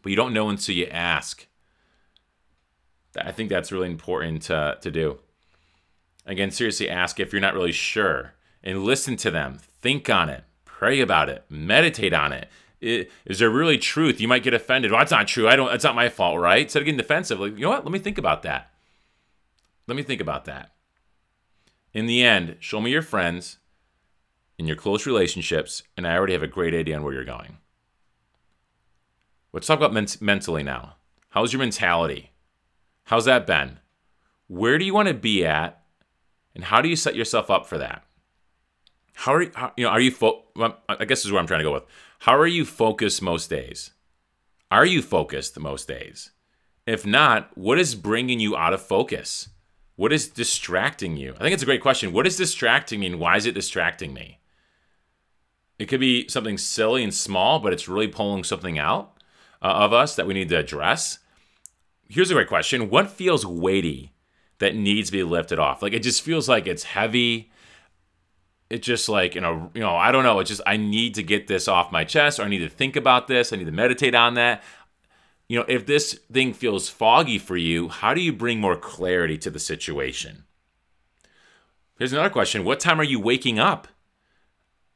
But 0.02 0.10
you 0.10 0.16
don't 0.16 0.34
know 0.34 0.50
until 0.50 0.76
you 0.76 0.86
ask. 0.88 1.48
I 3.18 3.32
think 3.32 3.50
that's 3.50 3.72
really 3.72 3.90
important 3.90 4.44
to, 4.44 4.78
to 4.82 4.92
do. 4.92 5.20
Again, 6.26 6.52
seriously 6.52 6.90
ask 6.90 7.20
if 7.20 7.34
you're 7.34 7.42
not 7.42 7.54
really 7.54 7.72
sure 7.72 8.34
and 8.64 8.84
listen 8.84 9.16
to 9.18 9.32
them. 9.32 9.60
Think 9.82 10.10
on 10.10 10.30
it, 10.30 10.44
pray 10.66 11.02
about 11.02 11.30
it, 11.30 11.44
meditate 11.50 12.14
on 12.14 12.32
it. 12.32 12.50
Is 12.82 13.40
there 13.40 13.50
really 13.50 13.78
truth? 13.78 14.20
You 14.20 14.28
might 14.28 14.44
get 14.44 14.54
offended. 14.54 14.92
Well, 14.92 15.00
that's 15.00 15.12
not 15.12 15.28
true. 15.28 15.48
I 15.48 15.56
don't. 15.56 15.70
That's 15.72 15.86
not 15.86 15.96
my 15.96 16.10
fault, 16.10 16.40
right? 16.40 16.64
Instead 16.64 16.80
of 16.80 16.86
getting 16.86 16.98
defensive, 16.98 17.40
like 17.40 17.56
you 17.56 17.62
know 17.62 17.70
what? 17.70 17.86
Let 17.86 17.94
me 17.94 18.00
think 18.00 18.18
about 18.18 18.44
that. 18.44 18.72
Let 19.88 19.96
me 19.96 20.04
think 20.04 20.20
about 20.20 20.46
that. 20.46 20.72
In 21.94 22.08
the 22.08 22.24
end, 22.24 22.58
show 22.60 22.82
me 22.82 22.92
your 22.92 23.02
friends, 23.02 23.60
in 24.58 24.68
your 24.68 24.76
close 24.76 25.06
relationships, 25.06 25.84
and 25.96 26.08
I 26.08 26.16
already 26.16 26.34
have 26.34 26.44
a 26.44 26.48
great 26.48 26.74
idea 26.74 26.98
on 26.98 27.04
where 27.04 27.14
you're 27.14 27.24
going. 27.24 27.58
Let's 29.54 29.68
talk 29.68 29.78
about 29.78 29.94
ment- 29.94 30.22
mentally 30.22 30.64
now. 30.64 30.96
How's 31.30 31.54
your 31.54 31.60
mentality? 31.60 32.32
How's 33.06 33.26
that 33.26 33.46
been? 33.48 33.80
Where 34.48 34.78
do 34.78 34.86
you 34.86 34.94
want 34.94 35.08
to 35.08 35.14
be 35.14 35.46
at, 35.46 35.83
and 36.56 36.66
how 36.66 36.82
do 36.82 36.90
you 36.90 36.96
set 36.96 37.16
yourself 37.16 37.50
up 37.50 37.66
for 37.66 37.78
that? 37.78 38.04
How 39.14 39.34
are 39.36 39.42
you, 39.44 39.52
how, 39.54 39.72
you 39.78 39.84
know? 39.86 39.92
Are 39.92 40.00
you? 40.00 40.12
Fo- 40.12 40.44
I 40.58 41.06
guess 41.06 41.20
this 41.20 41.26
is 41.26 41.32
where 41.32 41.40
I'm 41.40 41.48
trying 41.48 41.60
to 41.60 41.66
go 41.66 41.74
with. 41.74 41.86
How 42.20 42.38
are 42.38 42.48
you 42.48 42.66
focused 42.66 43.22
most 43.22 43.50
days? 43.50 43.92
Are 44.72 44.86
you 44.86 45.02
focused 45.02 45.60
most 45.60 45.88
days? 45.88 46.32
If 46.86 47.06
not, 47.06 47.56
what 47.58 47.80
is 47.80 47.96
bringing 47.96 48.40
you 48.40 48.58
out 48.58 48.74
of 48.74 48.82
focus? 48.82 49.50
What 49.96 50.12
is 50.12 50.28
distracting 50.28 51.16
you? 51.16 51.34
I 51.36 51.40
think 51.40 51.54
it's 51.54 51.64
a 51.64 51.68
great 51.68 51.82
question. 51.82 52.12
What 52.12 52.26
is 52.26 52.38
distracting 52.38 53.00
me 53.00 53.08
and 53.08 53.20
why 53.20 53.38
is 53.38 53.46
it 53.46 53.54
distracting 53.54 54.14
me? 54.14 54.40
It 55.78 55.86
could 55.86 56.00
be 56.00 56.28
something 56.28 56.58
silly 56.58 57.04
and 57.04 57.14
small, 57.14 57.60
but 57.60 57.74
it's 57.74 57.88
really 57.88 58.08
pulling 58.08 58.44
something 58.44 58.80
out 58.80 59.18
uh, 59.62 59.68
of 59.68 59.94
us 59.94 60.16
that 60.16 60.26
we 60.26 60.34
need 60.34 60.50
to 60.50 60.58
address. 60.58 61.20
Here's 62.10 62.32
a 62.32 62.34
great 62.34 62.48
question 62.48 62.90
What 62.90 63.12
feels 63.12 63.46
weighty 63.46 64.13
that 64.64 64.76
needs 64.76 65.10
to 65.10 65.12
be 65.12 65.24
lifted 65.24 65.60
off? 65.60 65.82
Like 65.82 65.94
it 65.94 66.00
just 66.00 66.22
feels 66.22 66.50
like 66.50 66.68
it's 66.68 66.84
heavy. 66.84 67.52
It 68.70 68.82
just 68.82 69.08
like, 69.08 69.36
you 69.36 69.42
know, 69.42 69.70
you 69.74 69.82
know, 69.82 69.96
I 69.96 70.12
don't 70.12 70.24
know. 70.24 70.40
It's 70.40 70.50
just 70.50 70.62
I 70.66 70.78
need 70.78 71.16
to 71.16 71.24
get 71.24 71.48
this 71.48 71.68
off 71.68 71.92
my 71.92 72.04
chest 72.04 72.40
or 72.40 72.44
I 72.44 72.48
need 72.48 72.60
to 72.60 72.70
think 72.70 72.96
about 72.96 73.28
this. 73.28 73.54
I 73.54 73.58
need 73.58 73.66
to 73.66 73.72
meditate 73.72 74.16
on 74.16 74.34
that 74.34 74.64
you 75.48 75.60
know, 75.60 75.66
if 75.68 75.86
this 75.86 76.14
thing 76.32 76.54
feels 76.54 76.90
foggy 76.90 77.38
for 77.38 77.58
you, 77.58 77.90
how 77.90 78.14
do 78.14 78.22
you 78.22 78.34
bring 78.34 78.60
more 78.60 78.76
clarity 78.76 79.38
to 79.40 79.50
the 79.52 79.60
situation? 79.60 80.46
Here's 81.98 82.14
another 82.14 82.30
question 82.30 82.64
What 82.64 82.80
time 82.80 83.00
are 83.00 83.06
you 83.06 83.20
waking 83.20 83.60
up? 83.60 83.88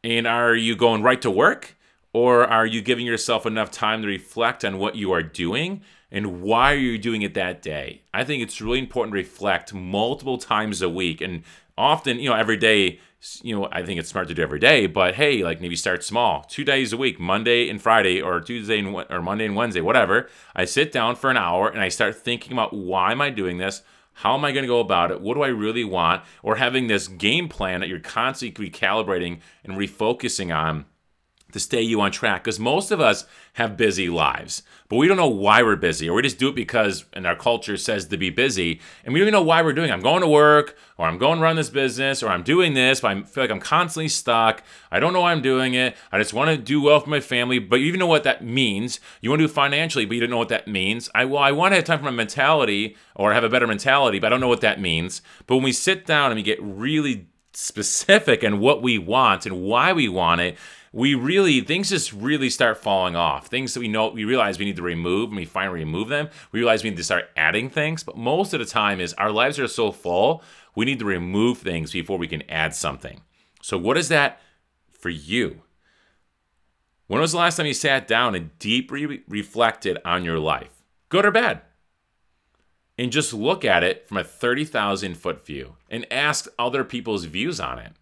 And 0.03 0.25
are 0.25 0.56
you 0.56 0.75
going 0.75 1.03
right 1.03 1.21
to 1.21 1.32
work? 1.32 1.75
Or 2.13 2.45
are 2.45 2.65
you 2.65 2.82
giving 2.82 3.06
yourself 3.06 3.45
enough 3.45 3.69
time 3.69 4.01
to 4.01 4.08
reflect 4.08 4.65
on 4.65 4.80
what 4.80 4.95
you 4.95 5.12
are 5.12 5.21
doing 5.21 5.82
and 6.12 6.41
why 6.41 6.74
are 6.74 6.78
you 6.78 6.98
doing 6.98 7.22
it 7.22 7.34
that 7.34 7.62
day? 7.62 8.02
I 8.13 8.24
think 8.24 8.41
it's 8.41 8.62
really 8.62 8.80
important 8.80 9.13
to 9.13 9.17
reflect 9.17 9.74
multiple 9.74 10.38
times 10.38 10.82
a 10.82 10.89
week 10.89 11.22
and 11.22 11.43
often, 11.78 12.20
you 12.20 12.30
know, 12.30 12.36
every 12.36 12.58
day 12.58 13.00
you 13.41 13.56
know, 13.56 13.67
I 13.72 13.84
think 13.84 14.00
it's 14.00 14.10
smart 14.10 14.28
to 14.28 14.34
do 14.34 14.43
every 14.43 14.60
day, 14.60 14.86
but 14.86 15.15
hey, 15.15 15.43
like 15.43 15.60
maybe 15.60 15.76
start 15.76 16.04
small. 16.04 16.43
Two 16.43 16.63
days 16.63 16.93
a 16.93 16.98
week, 16.98 17.20
Monday 17.20 17.67
and 17.70 17.82
Friday, 17.82 18.22
or 18.22 18.39
Tuesday 18.39 18.80
and 18.80 18.96
or 19.10 19.22
Monday 19.22 19.46
and 19.46 19.56
Wednesday, 19.56 19.82
whatever. 19.82 20.30
I 20.56 20.65
sit 20.65 20.91
down 20.91 21.15
for 21.15 21.30
an 21.32 21.38
hour 21.38 21.67
and 21.67 21.82
I 21.82 21.89
start 21.89 22.15
thinking 22.15 22.54
about 22.54 22.74
why 22.74 23.12
am 23.12 23.22
I 23.22 23.30
doing 23.30 23.58
this? 23.58 23.82
How 24.13 24.36
am 24.36 24.46
I 24.46 24.52
going 24.52 24.63
to 24.63 24.67
go 24.67 24.80
about 24.80 25.12
it? 25.12 25.22
What 25.22 25.36
do 25.36 25.43
I 25.43 25.48
really 25.48 25.84
want? 25.84 26.24
Or 26.41 26.56
having 26.56 26.88
this 26.88 27.08
game 27.08 27.50
plan 27.50 27.82
that 27.82 27.89
you're 27.89 28.00
constantly 28.00 28.70
recalibrating 28.70 29.39
and 29.63 29.74
refocusing 29.74 30.56
on 30.56 30.86
to 31.51 31.60
stay 31.60 31.81
you 31.81 32.01
on 32.01 32.12
track 32.12 32.43
because 32.43 32.60
most 32.60 32.91
of 32.91 32.99
us 32.99 33.25
have 33.53 33.77
busy 33.77 34.10
lives 34.10 34.63
but 34.89 34.97
we 34.97 35.07
don't 35.07 35.17
know 35.17 35.27
why 35.27 35.63
we're 35.63 35.75
busy 35.75 36.10
or 36.10 36.15
we 36.15 36.21
just 36.21 36.38
do 36.38 36.49
it 36.49 36.55
because 36.55 37.05
and 37.13 37.25
our 37.25 37.36
culture 37.36 37.77
says 37.77 38.05
to 38.05 38.17
be 38.17 38.29
busy 38.29 38.79
and 39.03 39.13
we 39.13 39.19
don't 39.19 39.27
even 39.27 39.39
know 39.39 39.43
why 39.43 39.62
we're 39.62 39.73
doing 39.73 39.89
it. 39.89 39.93
i'm 39.93 40.01
going 40.01 40.21
to 40.21 40.27
work 40.27 40.77
or 40.97 41.07
i'm 41.07 41.17
going 41.17 41.38
to 41.38 41.43
run 41.43 41.55
this 41.55 41.69
business 41.69 42.21
or 42.21 42.29
i'm 42.29 42.43
doing 42.43 42.73
this 42.73 43.01
but 43.01 43.15
i 43.15 43.23
feel 43.23 43.43
like 43.43 43.51
i'm 43.51 43.60
constantly 43.60 44.07
stuck. 44.07 44.63
I 44.91 44.99
don't 44.99 45.13
know 45.13 45.21
why 45.21 45.31
i'm 45.31 45.41
doing 45.41 45.73
it. 45.73 45.95
I 46.12 46.17
just 46.17 46.33
want 46.33 46.49
to 46.49 46.57
do 46.57 46.81
well 46.81 46.99
for 46.99 47.10
my 47.10 47.19
family 47.19 47.60
but 47.60 47.79
you 47.79 47.86
even 47.88 47.99
know 47.99 48.07
what 48.07 48.23
that 48.23 48.43
means. 48.43 48.99
You 49.21 49.29
want 49.29 49.41
to 49.41 49.47
do 49.47 49.53
financially 49.53 50.05
but 50.05 50.15
you 50.15 50.21
don't 50.21 50.29
know 50.29 50.38
what 50.38 50.49
that 50.49 50.67
means. 50.67 51.10
I 51.15 51.25
well 51.25 51.41
i 51.41 51.51
want 51.51 51.71
to 51.71 51.77
have 51.77 51.86
time 51.86 51.99
for 51.99 52.05
my 52.05 52.12
mentality 52.12 52.95
or 53.15 53.33
have 53.33 53.43
a 53.43 53.49
better 53.49 53.67
mentality 53.67 54.19
but 54.19 54.27
i 54.27 54.29
don't 54.29 54.41
know 54.41 54.47
what 54.47 54.62
that 54.62 54.81
means. 54.81 55.21
But 55.45 55.55
when 55.55 55.63
we 55.63 55.71
sit 55.71 56.05
down 56.05 56.31
and 56.31 56.38
we 56.38 56.43
get 56.43 56.62
really 56.62 57.27
specific 57.53 58.43
and 58.43 58.60
what 58.60 58.83
we 58.83 58.99
want 58.99 59.47
and 59.47 59.62
why 59.62 59.91
we 59.91 60.07
want 60.07 60.41
it 60.41 60.57
we 60.93 61.15
really 61.15 61.62
things 61.62 61.89
just 61.89 62.13
really 62.13 62.50
start 62.50 62.78
falling 62.78 63.15
off. 63.15 63.47
Things 63.47 63.73
that 63.73 63.80
we 63.80 63.88
know 63.88 64.10
we 64.10 64.26
realize 64.26 64.58
we 64.58 64.65
need 64.65 64.78
to 64.78 64.82
remove, 64.82 65.30
and 65.30 65.38
we 65.38 65.45
finally 65.45 65.80
remove 65.80 66.08
them. 66.08 66.30
We 66.52 66.60
realize 66.60 66.84
we 66.84 66.89
need 66.89 66.97
to 66.97 67.04
start 67.04 67.30
adding 67.36 67.69
things, 67.69 68.04
but 68.04 68.17
most 68.17 68.54
of 68.54 68.60
the 68.60 68.65
time 68.65 69.00
is 69.00 69.13
our 69.13 69.32
lives 69.32 69.60
are 69.60 69.67
so 69.67 69.91
full, 69.91 70.43
we 70.76 70.86
need 70.86 71.00
to 71.00 71.06
remove 71.06 71.60
things 71.60 71.91
before 71.91 72.17
we 72.17 72.28
can 72.28 72.50
add 72.50 72.76
something. 72.76 73.21
So 73.62 73.78
what 73.78 73.97
is 73.97 74.10
that 74.10 74.39
for 74.91 75.10
you? 75.10 75.62
When 77.08 77.21
was 77.21 77.32
the 77.32 77.38
last 77.38 77.56
time 77.58 77.65
you 77.65 77.73
sat 77.73 78.08
down 78.08 78.36
and 78.36 78.58
deeply 78.60 79.23
reflected 79.28 79.97
on 80.04 80.26
your 80.26 80.39
life, 80.39 80.84
good 81.10 81.26
or 81.26 81.32
bad? 81.32 81.62
And 82.97 83.12
just 83.12 83.34
look 83.34 83.63
at 83.63 83.84
it 83.84 84.08
from 84.08 84.17
a 84.17 84.23
30,000 84.23 85.15
foot 85.15 85.45
view 85.45 85.76
and 85.89 86.12
ask 86.12 86.47
other 86.58 86.84
people's 86.84 87.26
views 87.26 87.60
on 87.60 87.80
it 87.80 87.93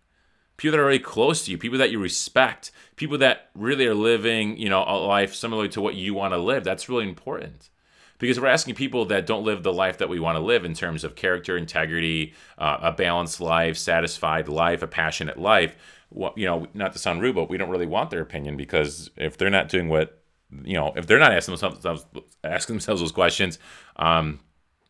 people 0.58 0.72
that 0.72 0.82
are 0.82 0.86
really 0.86 1.00
close 1.00 1.46
to 1.46 1.52
you, 1.52 1.58
people 1.58 1.80
that 1.80 1.92
you 1.92 2.00
respect, 2.00 2.72
people 2.96 3.18
that 3.18 3.50
really 3.56 3.86
are 3.86 3.96
living, 3.96 4.58
you 4.58 4.70
know, 4.70 4.84
a 4.88 4.98
life 4.98 5.36
similar 5.36 5.68
to 5.68 5.82
what 5.82 5.96
you 5.96 6.14
want 6.14 6.34
to 6.34 6.38
live. 6.38 6.64
That's 6.64 6.90
really 6.90 7.08
important. 7.08 7.70
Because 8.18 8.40
we're 8.40 8.48
asking 8.48 8.76
people 8.76 9.06
that 9.06 9.26
don't 9.26 9.44
live 9.44 9.64
the 9.64 9.74
life 9.74 9.98
that 9.98 10.08
we 10.08 10.22
want 10.22 10.38
to 10.38 10.40
live 10.40 10.64
in 10.64 10.74
terms 10.74 11.04
of 11.04 11.16
character, 11.16 11.58
integrity, 11.58 12.34
uh, 12.58 12.78
a 12.82 12.92
balanced 12.94 13.42
life, 13.42 13.78
satisfied 13.78 14.48
life, 14.48 14.82
a 14.82 14.88
passionate 14.88 15.38
life. 15.38 15.76
Well, 16.12 16.34
you 16.38 16.46
know, 16.46 16.68
not 16.74 16.94
to 16.94 17.00
sound 17.00 17.22
rude, 17.22 17.36
but 17.36 17.50
we 17.50 17.58
don't 17.58 17.70
really 17.70 17.86
want 17.86 18.12
their 18.12 18.22
opinion 18.22 18.56
because 18.56 19.10
if 19.18 19.38
they're 19.38 19.50
not 19.50 19.68
doing 19.68 19.90
what, 19.90 20.22
you 20.64 20.76
know, 20.76 20.94
if 20.96 21.08
they're 21.08 21.20
not 21.20 21.34
asking 21.34 21.58
themselves 21.58 22.06
asking 22.42 22.76
themselves 22.76 23.02
those 23.02 23.12
questions, 23.12 23.60
um, 23.98 24.40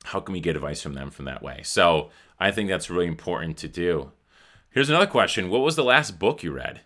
how 0.04 0.19
can 0.19 0.34
we 0.34 0.39
get 0.39 0.56
advice 0.56 0.82
from 0.82 0.93
them 0.93 1.10
from 1.10 1.25
that 1.25 1.41
way? 1.41 1.62
So 1.63 2.12
I 2.39 2.51
think 2.51 2.69
that's 2.69 2.91
really 2.91 3.08
important 3.08 3.58
to 3.58 3.67
do. 3.67 4.12
Here's 4.75 4.89
another 4.89 5.07
question. 5.07 5.49
What 5.49 5.61
was 5.61 5.77
the 5.77 5.85
last 5.85 6.19
book 6.19 6.43
you 6.43 6.51
read 6.51 6.81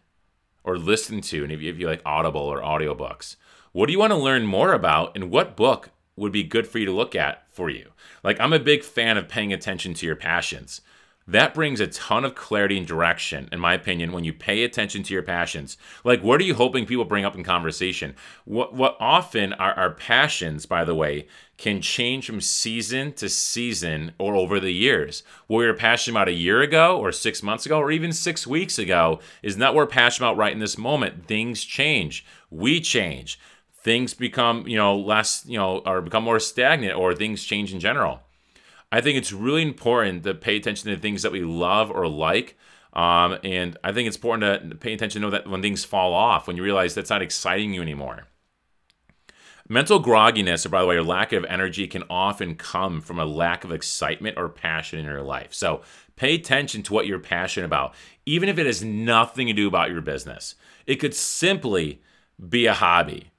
or 0.63 0.77
listened 0.77 1.23
to? 1.23 1.43
And 1.43 1.51
if 1.51 1.59
you, 1.59 1.71
if 1.71 1.79
you 1.79 1.87
like 1.87 2.03
Audible 2.05 2.39
or 2.39 2.61
audiobooks, 2.61 3.35
what 3.71 3.87
do 3.87 3.93
you 3.93 3.97
want 3.97 4.11
to 4.11 4.15
learn 4.15 4.45
more 4.45 4.73
about? 4.73 5.15
And 5.15 5.31
what 5.31 5.57
book 5.57 5.89
would 6.15 6.31
be 6.31 6.43
good 6.43 6.67
for 6.67 6.77
you 6.77 6.85
to 6.85 6.91
look 6.91 7.15
at 7.15 7.51
for 7.51 7.67
you? 7.67 7.89
Like, 8.23 8.39
I'm 8.39 8.53
a 8.53 8.59
big 8.59 8.83
fan 8.83 9.17
of 9.17 9.27
paying 9.27 9.51
attention 9.51 9.95
to 9.95 10.05
your 10.05 10.15
passions. 10.15 10.81
That 11.29 11.53
brings 11.53 11.79
a 11.79 11.85
ton 11.85 12.25
of 12.25 12.33
clarity 12.33 12.75
and 12.75 12.87
direction, 12.87 13.49
in 13.51 13.59
my 13.59 13.75
opinion, 13.75 14.13
when 14.13 14.23
you 14.23 14.33
pay 14.33 14.63
attention 14.63 15.03
to 15.03 15.13
your 15.13 15.21
passions. 15.21 15.77
Like, 16.03 16.23
what 16.23 16.41
are 16.41 16.43
you 16.43 16.55
hoping 16.55 16.87
people 16.87 17.05
bring 17.05 17.23
up 17.23 17.35
in 17.35 17.43
conversation? 17.43 18.15
What, 18.45 18.73
what 18.73 18.97
often 18.99 19.53
our, 19.53 19.73
our 19.75 19.91
passions, 19.91 20.65
by 20.65 20.83
the 20.83 20.95
way, 20.95 21.27
can 21.59 21.81
change 21.81 22.25
from 22.25 22.41
season 22.41 23.13
to 23.13 23.29
season 23.29 24.13
or 24.17 24.33
over 24.33 24.59
the 24.59 24.71
years. 24.71 25.21
What 25.45 25.59
we 25.59 25.67
were 25.67 25.75
passionate 25.75 26.17
about 26.17 26.29
a 26.29 26.33
year 26.33 26.61
ago 26.63 26.97
or 26.97 27.11
six 27.11 27.43
months 27.43 27.67
ago 27.67 27.77
or 27.77 27.91
even 27.91 28.11
six 28.11 28.47
weeks 28.47 28.79
ago 28.79 29.19
is 29.43 29.55
not 29.55 29.75
what 29.75 29.81
we're 29.81 29.87
passionate 29.87 30.29
about 30.29 30.37
right 30.37 30.53
in 30.53 30.59
this 30.59 30.79
moment. 30.79 31.27
Things 31.27 31.63
change. 31.63 32.25
We 32.49 32.81
change. 32.81 33.39
Things 33.83 34.15
become, 34.15 34.67
you 34.67 34.77
know, 34.77 34.97
less, 34.97 35.45
you 35.45 35.59
know, 35.59 35.83
or 35.85 36.01
become 36.01 36.23
more 36.23 36.39
stagnant 36.39 36.97
or 36.97 37.13
things 37.13 37.43
change 37.43 37.71
in 37.71 37.79
general. 37.79 38.21
I 38.91 39.01
think 39.01 39.17
it's 39.17 39.31
really 39.31 39.61
important 39.61 40.23
to 40.23 40.33
pay 40.33 40.55
attention 40.55 40.89
to 40.89 40.97
things 40.97 41.21
that 41.21 41.31
we 41.31 41.41
love 41.41 41.91
or 41.91 42.07
like. 42.07 42.57
Um, 42.93 43.37
and 43.43 43.77
I 43.83 43.91
think 43.91 44.07
it's 44.07 44.17
important 44.17 44.71
to 44.71 44.75
pay 44.75 44.93
attention 44.93 45.21
to 45.21 45.27
know 45.27 45.31
that 45.31 45.47
when 45.47 45.61
things 45.61 45.85
fall 45.85 46.13
off, 46.13 46.47
when 46.47 46.57
you 46.57 46.63
realize 46.63 46.95
that's 46.95 47.09
not 47.09 47.21
exciting 47.21 47.73
you 47.73 47.81
anymore. 47.81 48.25
Mental 49.71 50.01
grogginess, 50.01 50.65
or 50.65 50.69
by 50.69 50.81
the 50.81 50.87
way, 50.87 50.95
or 50.95 51.03
lack 51.03 51.31
of 51.31 51.45
energy 51.45 51.87
can 51.87 52.03
often 52.09 52.55
come 52.55 53.01
from 53.01 53.19
a 53.19 53.25
lack 53.25 53.63
of 53.63 53.71
excitement 53.71 54.35
or 54.35 54.49
passion 54.49 54.97
in 54.97 55.05
your 55.05 55.21
life. 55.21 55.53
So 55.53 55.83
pay 56.15 56.33
attention 56.33 56.81
to 56.83 56.93
what 56.93 57.05
you're 57.05 57.19
passionate 57.19 57.67
about, 57.67 57.93
even 58.25 58.49
if 58.49 58.57
it 58.57 58.65
has 58.65 58.83
nothing 58.83 59.45
to 59.45 59.53
do 59.53 59.67
about 59.67 59.91
your 59.91 60.01
business. 60.01 60.55
It 60.87 60.95
could 60.95 61.13
simply 61.13 62.01
be 62.49 62.65
a 62.65 62.73
hobby. 62.73 63.29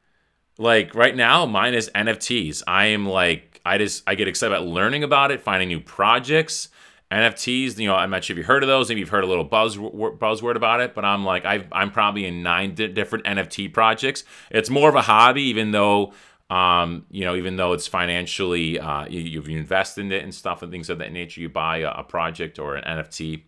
Like 0.56 0.94
right 0.94 1.16
now, 1.16 1.46
mine 1.46 1.74
is 1.74 1.90
NFTs. 1.96 2.62
I 2.68 2.86
am 2.86 3.08
like 3.08 3.49
I 3.64 3.78
just 3.78 4.02
I 4.06 4.14
get 4.14 4.28
excited 4.28 4.54
about 4.54 4.66
learning 4.66 5.04
about 5.04 5.30
it, 5.30 5.40
finding 5.40 5.68
new 5.68 5.80
projects. 5.80 6.68
NFTs, 7.10 7.76
you 7.78 7.88
know, 7.88 7.96
I'm 7.96 8.10
not 8.10 8.22
sure 8.22 8.34
if 8.34 8.38
you've 8.38 8.46
heard 8.46 8.62
of 8.62 8.68
those. 8.68 8.88
Maybe 8.88 9.00
you've 9.00 9.08
heard 9.08 9.24
a 9.24 9.26
little 9.26 9.44
buzz 9.44 9.76
buzzword 9.76 10.54
about 10.54 10.80
it, 10.80 10.94
but 10.94 11.04
I'm 11.04 11.24
like, 11.24 11.44
i 11.44 11.66
am 11.72 11.90
probably 11.90 12.24
in 12.24 12.42
nine 12.44 12.74
di- 12.74 12.86
different 12.86 13.24
NFT 13.24 13.72
projects. 13.72 14.22
It's 14.50 14.70
more 14.70 14.88
of 14.88 14.94
a 14.94 15.02
hobby, 15.02 15.42
even 15.42 15.72
though, 15.72 16.12
um, 16.50 17.06
you 17.10 17.24
know, 17.24 17.34
even 17.34 17.56
though 17.56 17.72
it's 17.72 17.88
financially, 17.88 18.78
uh, 18.78 19.06
you, 19.08 19.20
you 19.20 19.42
invest 19.42 19.98
in 19.98 20.12
it 20.12 20.22
and 20.22 20.32
stuff 20.32 20.62
and 20.62 20.70
things 20.70 20.88
of 20.88 20.98
that 20.98 21.12
nature. 21.12 21.40
You 21.40 21.48
buy 21.48 21.78
a, 21.78 21.90
a 21.90 22.04
project 22.04 22.60
or 22.60 22.76
an 22.76 22.84
NFT. 22.84 23.42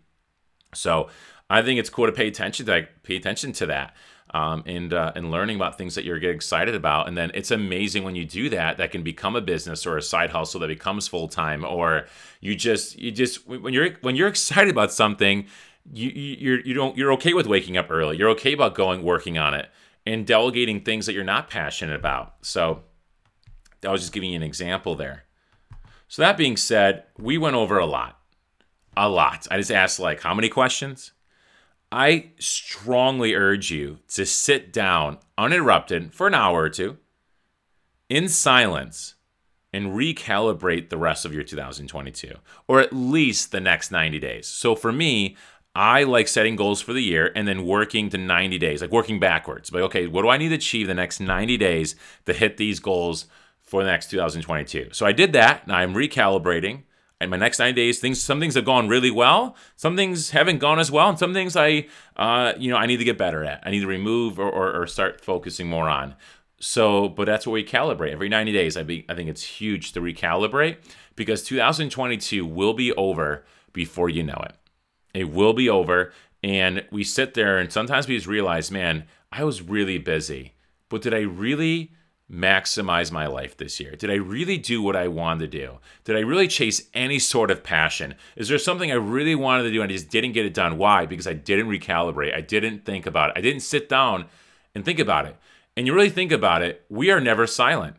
So 0.73 1.09
I 1.49 1.61
think 1.61 1.79
it's 1.79 1.89
cool 1.89 2.07
to 2.07 2.11
pay 2.11 2.27
attention 2.27 2.65
to 2.65 2.71
like, 2.73 3.03
pay 3.03 3.15
attention 3.15 3.53
to 3.53 3.65
that 3.67 3.95
um, 4.33 4.63
and 4.65 4.93
uh, 4.93 5.11
and 5.15 5.29
learning 5.29 5.55
about 5.55 5.77
things 5.77 5.95
that 5.95 6.05
you're 6.05 6.19
getting 6.19 6.35
excited 6.35 6.73
about. 6.75 7.07
And 7.07 7.15
then 7.15 7.31
it's 7.33 7.51
amazing 7.51 8.03
when 8.03 8.15
you 8.15 8.25
do 8.25 8.49
that. 8.49 8.77
That 8.77 8.91
can 8.91 9.03
become 9.03 9.35
a 9.35 9.41
business 9.41 9.85
or 9.85 9.97
a 9.97 10.01
side 10.01 10.31
hustle 10.31 10.59
that 10.61 10.67
becomes 10.67 11.07
full 11.07 11.27
time, 11.27 11.63
or 11.63 12.07
you 12.41 12.55
just 12.55 12.97
you 12.97 13.11
just 13.11 13.47
when 13.47 13.73
you're 13.73 13.91
when 14.01 14.15
you're 14.15 14.27
excited 14.29 14.69
about 14.69 14.91
something, 14.91 15.45
you 15.91 16.09
you're 16.09 16.59
you 16.61 16.73
don't 16.73 16.97
you're 16.97 17.13
okay 17.13 17.33
with 17.33 17.47
waking 17.47 17.77
up 17.77 17.91
early. 17.91 18.17
You're 18.17 18.29
okay 18.29 18.53
about 18.53 18.75
going 18.75 19.03
working 19.03 19.37
on 19.37 19.53
it 19.53 19.69
and 20.05 20.25
delegating 20.25 20.81
things 20.81 21.05
that 21.05 21.13
you're 21.13 21.23
not 21.23 21.49
passionate 21.49 21.95
about. 21.95 22.35
So 22.41 22.83
I 23.85 23.91
was 23.91 24.01
just 24.01 24.13
giving 24.13 24.31
you 24.31 24.35
an 24.35 24.43
example 24.43 24.95
there. 24.95 25.23
So 26.07 26.21
that 26.21 26.37
being 26.37 26.57
said, 26.57 27.05
we 27.17 27.37
went 27.37 27.55
over 27.55 27.77
a 27.77 27.85
lot. 27.85 28.19
A 28.95 29.09
lot. 29.09 29.47
I 29.49 29.57
just 29.57 29.71
asked 29.71 29.99
like 29.99 30.21
how 30.21 30.33
many 30.33 30.49
questions? 30.49 31.12
I 31.93 32.31
strongly 32.39 33.35
urge 33.35 33.69
you 33.69 33.99
to 34.15 34.25
sit 34.25 34.73
down 34.73 35.19
uninterrupted 35.37 36.11
for 36.11 36.25
an 36.25 36.33
hour 36.33 36.63
or 36.63 36.69
two 36.69 36.97
in 38.09 38.29
silence 38.29 39.13
and 39.71 39.91
recalibrate 39.91 40.89
the 40.89 40.97
rest 40.97 41.23
of 41.23 41.35
your 41.35 41.43
2022 41.43 42.33
or 42.67 42.79
at 42.79 42.93
least 42.93 43.51
the 43.51 43.61
next 43.61 43.91
90 43.91 44.17
days. 44.17 44.47
So 44.47 44.75
for 44.75 44.91
me, 44.91 45.37
I 45.75 46.01
like 46.01 46.27
setting 46.27 46.55
goals 46.55 46.81
for 46.81 46.93
the 46.93 47.03
year 47.03 47.31
and 47.35 47.47
then 47.47 47.63
working 47.63 48.09
to 48.09 48.17
90 48.17 48.57
days, 48.57 48.81
like 48.81 48.91
working 48.91 49.19
backwards. 49.19 49.69
But 49.69 49.83
okay, 49.83 50.07
what 50.07 50.23
do 50.23 50.29
I 50.29 50.37
need 50.37 50.49
to 50.49 50.55
achieve 50.55 50.87
the 50.87 50.95
next 50.95 51.19
90 51.19 51.57
days 51.57 51.95
to 52.25 52.33
hit 52.33 52.57
these 52.57 52.79
goals 52.79 53.27
for 53.61 53.83
the 53.83 53.91
next 53.91 54.09
2022? 54.09 54.89
So 54.93 55.05
I 55.05 55.11
did 55.11 55.31
that. 55.33 55.67
Now 55.67 55.75
I'm 55.75 55.93
recalibrating. 55.93 56.85
And 57.23 57.31
my 57.31 57.37
next 57.37 57.59
90 57.59 57.73
days, 57.73 57.99
things 57.99 58.21
some 58.21 58.39
things 58.39 58.55
have 58.55 58.65
gone 58.65 58.87
really 58.87 59.11
well, 59.11 59.55
some 59.75 59.95
things 59.95 60.29
haven't 60.31 60.59
gone 60.59 60.79
as 60.79 60.91
well, 60.91 61.09
and 61.09 61.19
some 61.19 61.33
things 61.33 61.55
I, 61.55 61.87
uh, 62.15 62.53
you 62.57 62.69
know, 62.69 62.77
I 62.77 62.85
need 62.85 62.97
to 62.97 63.03
get 63.03 63.17
better 63.17 63.43
at. 63.43 63.61
I 63.65 63.71
need 63.71 63.81
to 63.81 63.87
remove 63.87 64.39
or, 64.39 64.49
or, 64.49 64.81
or 64.81 64.87
start 64.87 65.21
focusing 65.21 65.67
more 65.67 65.89
on. 65.89 66.15
So, 66.59 67.09
but 67.09 67.25
that's 67.25 67.45
what 67.45 67.53
we 67.53 67.63
calibrate 67.63 68.11
every 68.11 68.29
90 68.29 68.53
days. 68.53 68.77
I 68.77 68.83
be, 68.83 69.05
I 69.09 69.15
think 69.15 69.29
it's 69.29 69.43
huge 69.43 69.91
to 69.93 70.01
recalibrate 70.01 70.77
because 71.15 71.43
2022 71.43 72.45
will 72.45 72.73
be 72.73 72.93
over 72.93 73.43
before 73.73 74.09
you 74.09 74.23
know 74.23 74.41
it. 74.45 74.55
It 75.13 75.29
will 75.29 75.53
be 75.53 75.69
over. 75.69 76.13
And 76.41 76.85
we 76.91 77.03
sit 77.03 77.33
there 77.33 77.57
and 77.57 77.71
sometimes 77.71 78.07
we 78.07 78.15
just 78.15 78.27
realize, 78.27 78.71
man, 78.71 79.05
I 79.31 79.43
was 79.43 79.61
really 79.61 79.97
busy. 79.97 80.53
But 80.89 81.01
did 81.01 81.13
I 81.13 81.21
really 81.21 81.91
maximize 82.31 83.11
my 83.11 83.27
life 83.27 83.57
this 83.57 83.79
year? 83.79 83.95
Did 83.95 84.09
I 84.09 84.15
really 84.15 84.57
do 84.57 84.81
what 84.81 84.95
I 84.95 85.07
wanted 85.07 85.51
to 85.51 85.57
do? 85.59 85.79
Did 86.03 86.15
I 86.15 86.21
really 86.21 86.47
chase 86.47 86.89
any 86.93 87.19
sort 87.19 87.51
of 87.51 87.63
passion? 87.63 88.15
Is 88.35 88.49
there 88.49 88.57
something 88.57 88.91
I 88.91 88.95
really 88.95 89.35
wanted 89.35 89.63
to 89.63 89.71
do 89.71 89.81
and 89.81 89.91
I 89.91 89.95
just 89.95 90.09
didn't 90.09 90.31
get 90.33 90.45
it 90.45 90.53
done? 90.53 90.77
Why? 90.77 91.05
Because 91.05 91.27
I 91.27 91.33
didn't 91.33 91.67
recalibrate. 91.67 92.35
I 92.35 92.41
didn't 92.41 92.85
think 92.85 93.05
about 93.05 93.31
it. 93.31 93.37
I 93.37 93.41
didn't 93.41 93.61
sit 93.61 93.89
down 93.89 94.25
and 94.73 94.83
think 94.83 94.99
about 94.99 95.25
it. 95.25 95.35
And 95.75 95.87
you 95.87 95.93
really 95.93 96.09
think 96.09 96.31
about 96.31 96.61
it, 96.61 96.85
we 96.89 97.09
are 97.11 97.19
never 97.19 97.47
silent. 97.47 97.95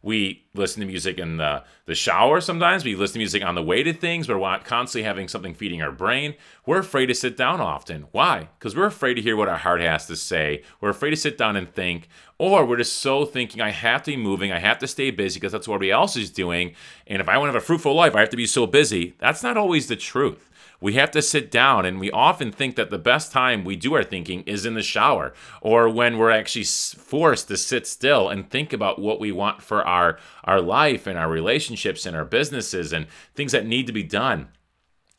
We 0.00 0.46
listen 0.54 0.80
to 0.80 0.86
music 0.86 1.18
in 1.18 1.38
the, 1.38 1.64
the 1.86 1.94
shower 1.94 2.40
sometimes. 2.40 2.84
We 2.84 2.94
listen 2.94 3.14
to 3.14 3.18
music 3.18 3.44
on 3.44 3.56
the 3.56 3.62
way 3.62 3.82
to 3.82 3.92
things. 3.92 4.28
We're 4.28 4.58
constantly 4.60 5.02
having 5.02 5.26
something 5.26 5.54
feeding 5.54 5.82
our 5.82 5.90
brain. 5.90 6.34
We're 6.66 6.78
afraid 6.78 7.06
to 7.06 7.14
sit 7.14 7.36
down 7.36 7.60
often. 7.60 8.06
Why? 8.12 8.48
Because 8.58 8.76
we're 8.76 8.86
afraid 8.86 9.14
to 9.14 9.22
hear 9.22 9.36
what 9.36 9.48
our 9.48 9.56
heart 9.56 9.80
has 9.80 10.06
to 10.06 10.14
say. 10.16 10.62
We're 10.80 10.90
afraid 10.90 11.10
to 11.10 11.16
sit 11.16 11.36
down 11.36 11.56
and 11.56 11.72
think. 11.74 12.08
Or 12.38 12.64
we're 12.64 12.76
just 12.76 12.98
so 12.98 13.24
thinking, 13.24 13.60
I 13.60 13.70
have 13.70 14.04
to 14.04 14.12
be 14.12 14.16
moving. 14.16 14.52
I 14.52 14.60
have 14.60 14.78
to 14.78 14.86
stay 14.86 15.10
busy 15.10 15.40
because 15.40 15.50
that's 15.50 15.66
what 15.66 15.74
everybody 15.74 15.90
else 15.90 16.16
is 16.16 16.30
doing. 16.30 16.76
And 17.08 17.20
if 17.20 17.28
I 17.28 17.36
want 17.36 17.48
to 17.48 17.54
have 17.54 17.62
a 17.62 17.66
fruitful 17.66 17.94
life, 17.94 18.14
I 18.14 18.20
have 18.20 18.30
to 18.30 18.36
be 18.36 18.46
so 18.46 18.66
busy. 18.66 19.16
That's 19.18 19.42
not 19.42 19.56
always 19.56 19.88
the 19.88 19.96
truth 19.96 20.47
we 20.80 20.92
have 20.94 21.10
to 21.10 21.22
sit 21.22 21.50
down 21.50 21.84
and 21.84 21.98
we 21.98 22.10
often 22.10 22.52
think 22.52 22.76
that 22.76 22.90
the 22.90 22.98
best 22.98 23.32
time 23.32 23.64
we 23.64 23.74
do 23.74 23.94
our 23.94 24.04
thinking 24.04 24.42
is 24.42 24.64
in 24.64 24.74
the 24.74 24.82
shower 24.82 25.32
or 25.60 25.88
when 25.88 26.16
we're 26.16 26.30
actually 26.30 26.64
forced 26.64 27.48
to 27.48 27.56
sit 27.56 27.86
still 27.86 28.28
and 28.28 28.48
think 28.48 28.72
about 28.72 29.00
what 29.00 29.18
we 29.18 29.32
want 29.32 29.60
for 29.60 29.84
our 29.84 30.18
our 30.44 30.60
life 30.60 31.06
and 31.06 31.18
our 31.18 31.28
relationships 31.28 32.06
and 32.06 32.16
our 32.16 32.24
businesses 32.24 32.92
and 32.92 33.06
things 33.34 33.52
that 33.52 33.66
need 33.66 33.86
to 33.86 33.92
be 33.92 34.04
done. 34.04 34.48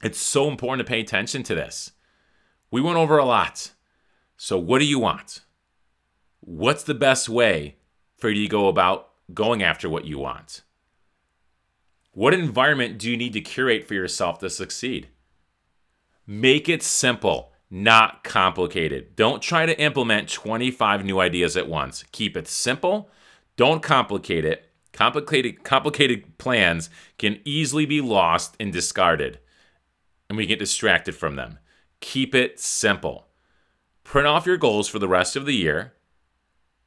It's 0.02 0.20
so 0.20 0.48
important 0.50 0.88
to 0.88 0.90
pay 0.90 1.02
attention 1.02 1.44
to 1.44 1.56
this. 1.56 1.92
We 2.72 2.80
went 2.80 2.98
over 2.98 3.18
a 3.18 3.26
lot. 3.26 3.72
So 4.38 4.58
what 4.58 4.80
do 4.80 4.86
you 4.86 5.00
want? 5.00 5.42
What's 6.40 6.84
the 6.84 6.94
best 6.94 7.28
way 7.28 7.76
for 8.16 8.30
you 8.30 8.44
to 8.44 8.50
go 8.50 8.70
about 8.70 9.10
going 9.34 9.62
after 9.62 9.90
what 9.90 10.06
you 10.06 10.20
want? 10.20 10.62
What 12.14 12.34
environment 12.34 12.98
do 12.98 13.12
you 13.12 13.18
need 13.18 13.34
to 13.34 13.42
curate 13.42 13.88
for 13.88 13.94
yourself 13.94 14.40
to 14.40 14.50
succeed 14.50 15.10
Make 16.32 16.70
it 16.70 16.84
simple, 16.84 17.54
not 17.72 18.24
complicated. 18.24 19.16
Don't 19.16 19.42
try 19.42 19.66
to 19.66 19.82
implement 19.82 20.30
25 20.30 21.04
new 21.04 21.20
ideas 21.20 21.58
at 21.58 21.68
once. 21.68 22.04
Keep 22.12 22.38
it 22.38 22.48
simple. 22.48 23.10
Don't 23.56 23.82
complicate 23.82 24.46
it. 24.46 24.70
Complicated 24.94 25.64
complicated 25.64 26.38
plans 26.38 26.92
can 27.18 27.40
easily 27.46 27.88
be 27.88 28.00
lost 28.00 28.56
and 28.60 28.72
discarded, 28.72 29.40
and 30.30 30.38
we 30.38 30.46
get 30.46 30.60
distracted 30.60 31.16
from 31.16 31.36
them. 31.36 31.58
Keep 32.00 32.36
it 32.36 32.60
simple. 32.60 33.26
Print 34.04 34.28
off 34.28 34.46
your 34.46 34.58
goals 34.58 34.88
for 34.88 35.00
the 35.00 35.08
rest 35.08 35.36
of 35.36 35.48
the 35.48 35.56
year 35.56 35.94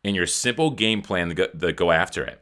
and 0.05 0.15
your 0.15 0.29
simple 0.29 0.71
game 0.71 1.03
plan 1.03 1.31
to 1.31 1.35
go, 1.35 1.47
to 1.49 1.73
go 1.73 1.91
after 1.91 2.23
it 2.23 2.41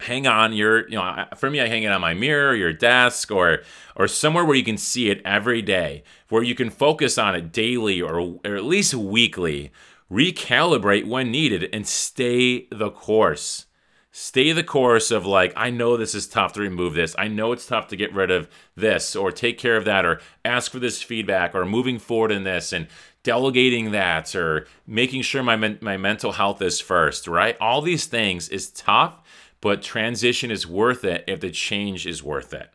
hang 0.00 0.26
on 0.26 0.52
your 0.52 0.88
you 0.88 0.96
know 0.96 1.24
for 1.36 1.50
me 1.50 1.60
i 1.60 1.66
hang 1.66 1.82
it 1.82 1.90
on 1.90 2.00
my 2.00 2.12
mirror 2.12 2.54
your 2.54 2.72
desk 2.72 3.30
or 3.30 3.60
or 3.96 4.06
somewhere 4.06 4.44
where 4.44 4.54
you 4.54 4.62
can 4.62 4.76
see 4.76 5.08
it 5.08 5.22
every 5.24 5.62
day 5.62 6.02
where 6.28 6.42
you 6.42 6.54
can 6.54 6.68
focus 6.68 7.16
on 7.16 7.34
it 7.34 7.50
daily 7.50 8.00
or, 8.02 8.36
or 8.44 8.56
at 8.56 8.64
least 8.64 8.94
weekly 8.94 9.72
recalibrate 10.10 11.06
when 11.06 11.30
needed 11.30 11.68
and 11.72 11.86
stay 11.86 12.66
the 12.70 12.90
course. 12.90 13.66
Stay 14.12 14.52
the 14.52 14.64
course 14.64 15.10
of 15.10 15.26
like 15.26 15.52
i 15.56 15.68
know 15.68 15.94
this 15.94 16.14
is 16.14 16.26
tough 16.26 16.54
to 16.54 16.60
remove 16.60 16.94
this. 16.94 17.14
I 17.18 17.28
know 17.28 17.52
it's 17.52 17.66
tough 17.66 17.88
to 17.88 17.96
get 17.96 18.14
rid 18.14 18.30
of 18.30 18.48
this 18.74 19.14
or 19.14 19.30
take 19.30 19.58
care 19.58 19.76
of 19.76 19.84
that 19.84 20.06
or 20.06 20.20
ask 20.44 20.72
for 20.72 20.78
this 20.78 21.02
feedback 21.02 21.54
or 21.54 21.66
moving 21.66 21.98
forward 21.98 22.30
in 22.30 22.44
this 22.44 22.72
and 22.72 22.86
delegating 23.22 23.90
that 23.90 24.34
or 24.34 24.66
making 24.86 25.20
sure 25.20 25.42
my, 25.42 25.56
my 25.80 25.96
mental 25.96 26.32
health 26.32 26.62
is 26.62 26.80
first 26.80 27.28
right? 27.28 27.58
All 27.60 27.82
these 27.82 28.06
things 28.06 28.48
is 28.48 28.70
tough 28.70 29.20
but 29.60 29.82
transition 29.82 30.50
is 30.50 30.66
worth 30.66 31.04
it 31.04 31.24
if 31.26 31.40
the 31.40 31.50
change 31.50 32.06
is 32.06 32.22
worth 32.22 32.52
it. 32.52 32.70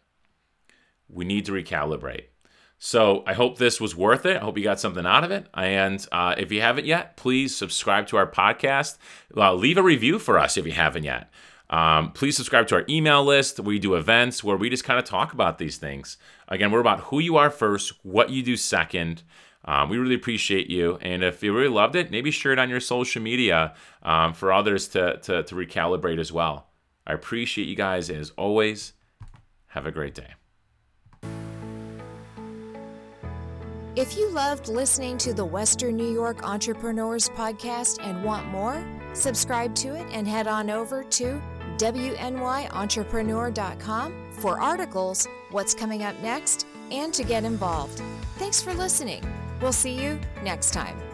We 1.07 1.25
need 1.25 1.45
to 1.45 1.51
recalibrate. 1.51 2.25
So 2.83 3.23
I 3.27 3.33
hope 3.33 3.59
this 3.59 3.79
was 3.79 3.95
worth 3.95 4.25
it. 4.25 4.37
I 4.37 4.39
hope 4.39 4.57
you 4.57 4.63
got 4.63 4.79
something 4.79 5.05
out 5.05 5.23
of 5.23 5.29
it. 5.29 5.45
And 5.53 6.03
uh, 6.11 6.33
if 6.35 6.51
you 6.51 6.61
haven't 6.61 6.87
yet, 6.87 7.15
please 7.15 7.55
subscribe 7.55 8.07
to 8.07 8.17
our 8.17 8.25
podcast. 8.25 8.97
Uh, 9.37 9.53
leave 9.53 9.77
a 9.77 9.83
review 9.83 10.17
for 10.17 10.39
us 10.39 10.57
if 10.57 10.65
you 10.65 10.71
haven't 10.71 11.03
yet. 11.03 11.29
Um, 11.69 12.11
please 12.11 12.35
subscribe 12.35 12.67
to 12.69 12.75
our 12.75 12.85
email 12.89 13.23
list. 13.23 13.59
We 13.59 13.77
do 13.77 13.93
events 13.93 14.43
where 14.43 14.57
we 14.57 14.67
just 14.67 14.83
kind 14.83 14.97
of 14.97 15.05
talk 15.05 15.31
about 15.31 15.59
these 15.59 15.77
things. 15.77 16.17
Again, 16.47 16.71
we're 16.71 16.79
about 16.79 17.01
who 17.01 17.19
you 17.19 17.37
are 17.37 17.51
first, 17.51 17.93
what 18.01 18.31
you 18.31 18.41
do 18.41 18.57
second. 18.57 19.21
Um, 19.63 19.89
we 19.89 19.97
really 19.97 20.15
appreciate 20.15 20.67
you. 20.67 20.97
And 21.01 21.23
if 21.23 21.43
you 21.43 21.55
really 21.55 21.69
loved 21.69 21.95
it, 21.95 22.09
maybe 22.09 22.31
share 22.31 22.51
it 22.51 22.57
on 22.57 22.69
your 22.69 22.79
social 22.79 23.21
media 23.21 23.75
um, 24.01 24.33
for 24.33 24.51
others 24.51 24.87
to, 24.89 25.17
to, 25.17 25.43
to 25.43 25.55
recalibrate 25.55 26.19
as 26.19 26.31
well. 26.31 26.70
I 27.05 27.13
appreciate 27.13 27.67
you 27.67 27.75
guys 27.75 28.09
as 28.09 28.31
always. 28.31 28.93
Have 29.67 29.85
a 29.85 29.91
great 29.91 30.15
day. 30.15 30.33
If 33.95 34.17
you 34.17 34.29
loved 34.29 34.67
listening 34.69 35.17
to 35.17 35.33
the 35.33 35.43
Western 35.43 35.97
New 35.97 36.13
York 36.13 36.43
Entrepreneurs 36.43 37.27
Podcast 37.29 37.97
and 38.01 38.23
want 38.23 38.47
more, 38.47 38.81
subscribe 39.13 39.75
to 39.75 39.95
it 39.95 40.07
and 40.13 40.25
head 40.25 40.47
on 40.47 40.69
over 40.69 41.03
to 41.03 41.41
WNYEntrepreneur.com 41.77 44.31
for 44.31 44.61
articles, 44.61 45.27
what's 45.51 45.73
coming 45.73 46.03
up 46.03 46.17
next, 46.21 46.67
and 46.89 47.13
to 47.13 47.25
get 47.25 47.43
involved. 47.43 48.01
Thanks 48.37 48.61
for 48.61 48.73
listening. 48.73 49.25
We'll 49.61 49.73
see 49.73 50.01
you 50.01 50.17
next 50.41 50.71
time. 50.71 51.10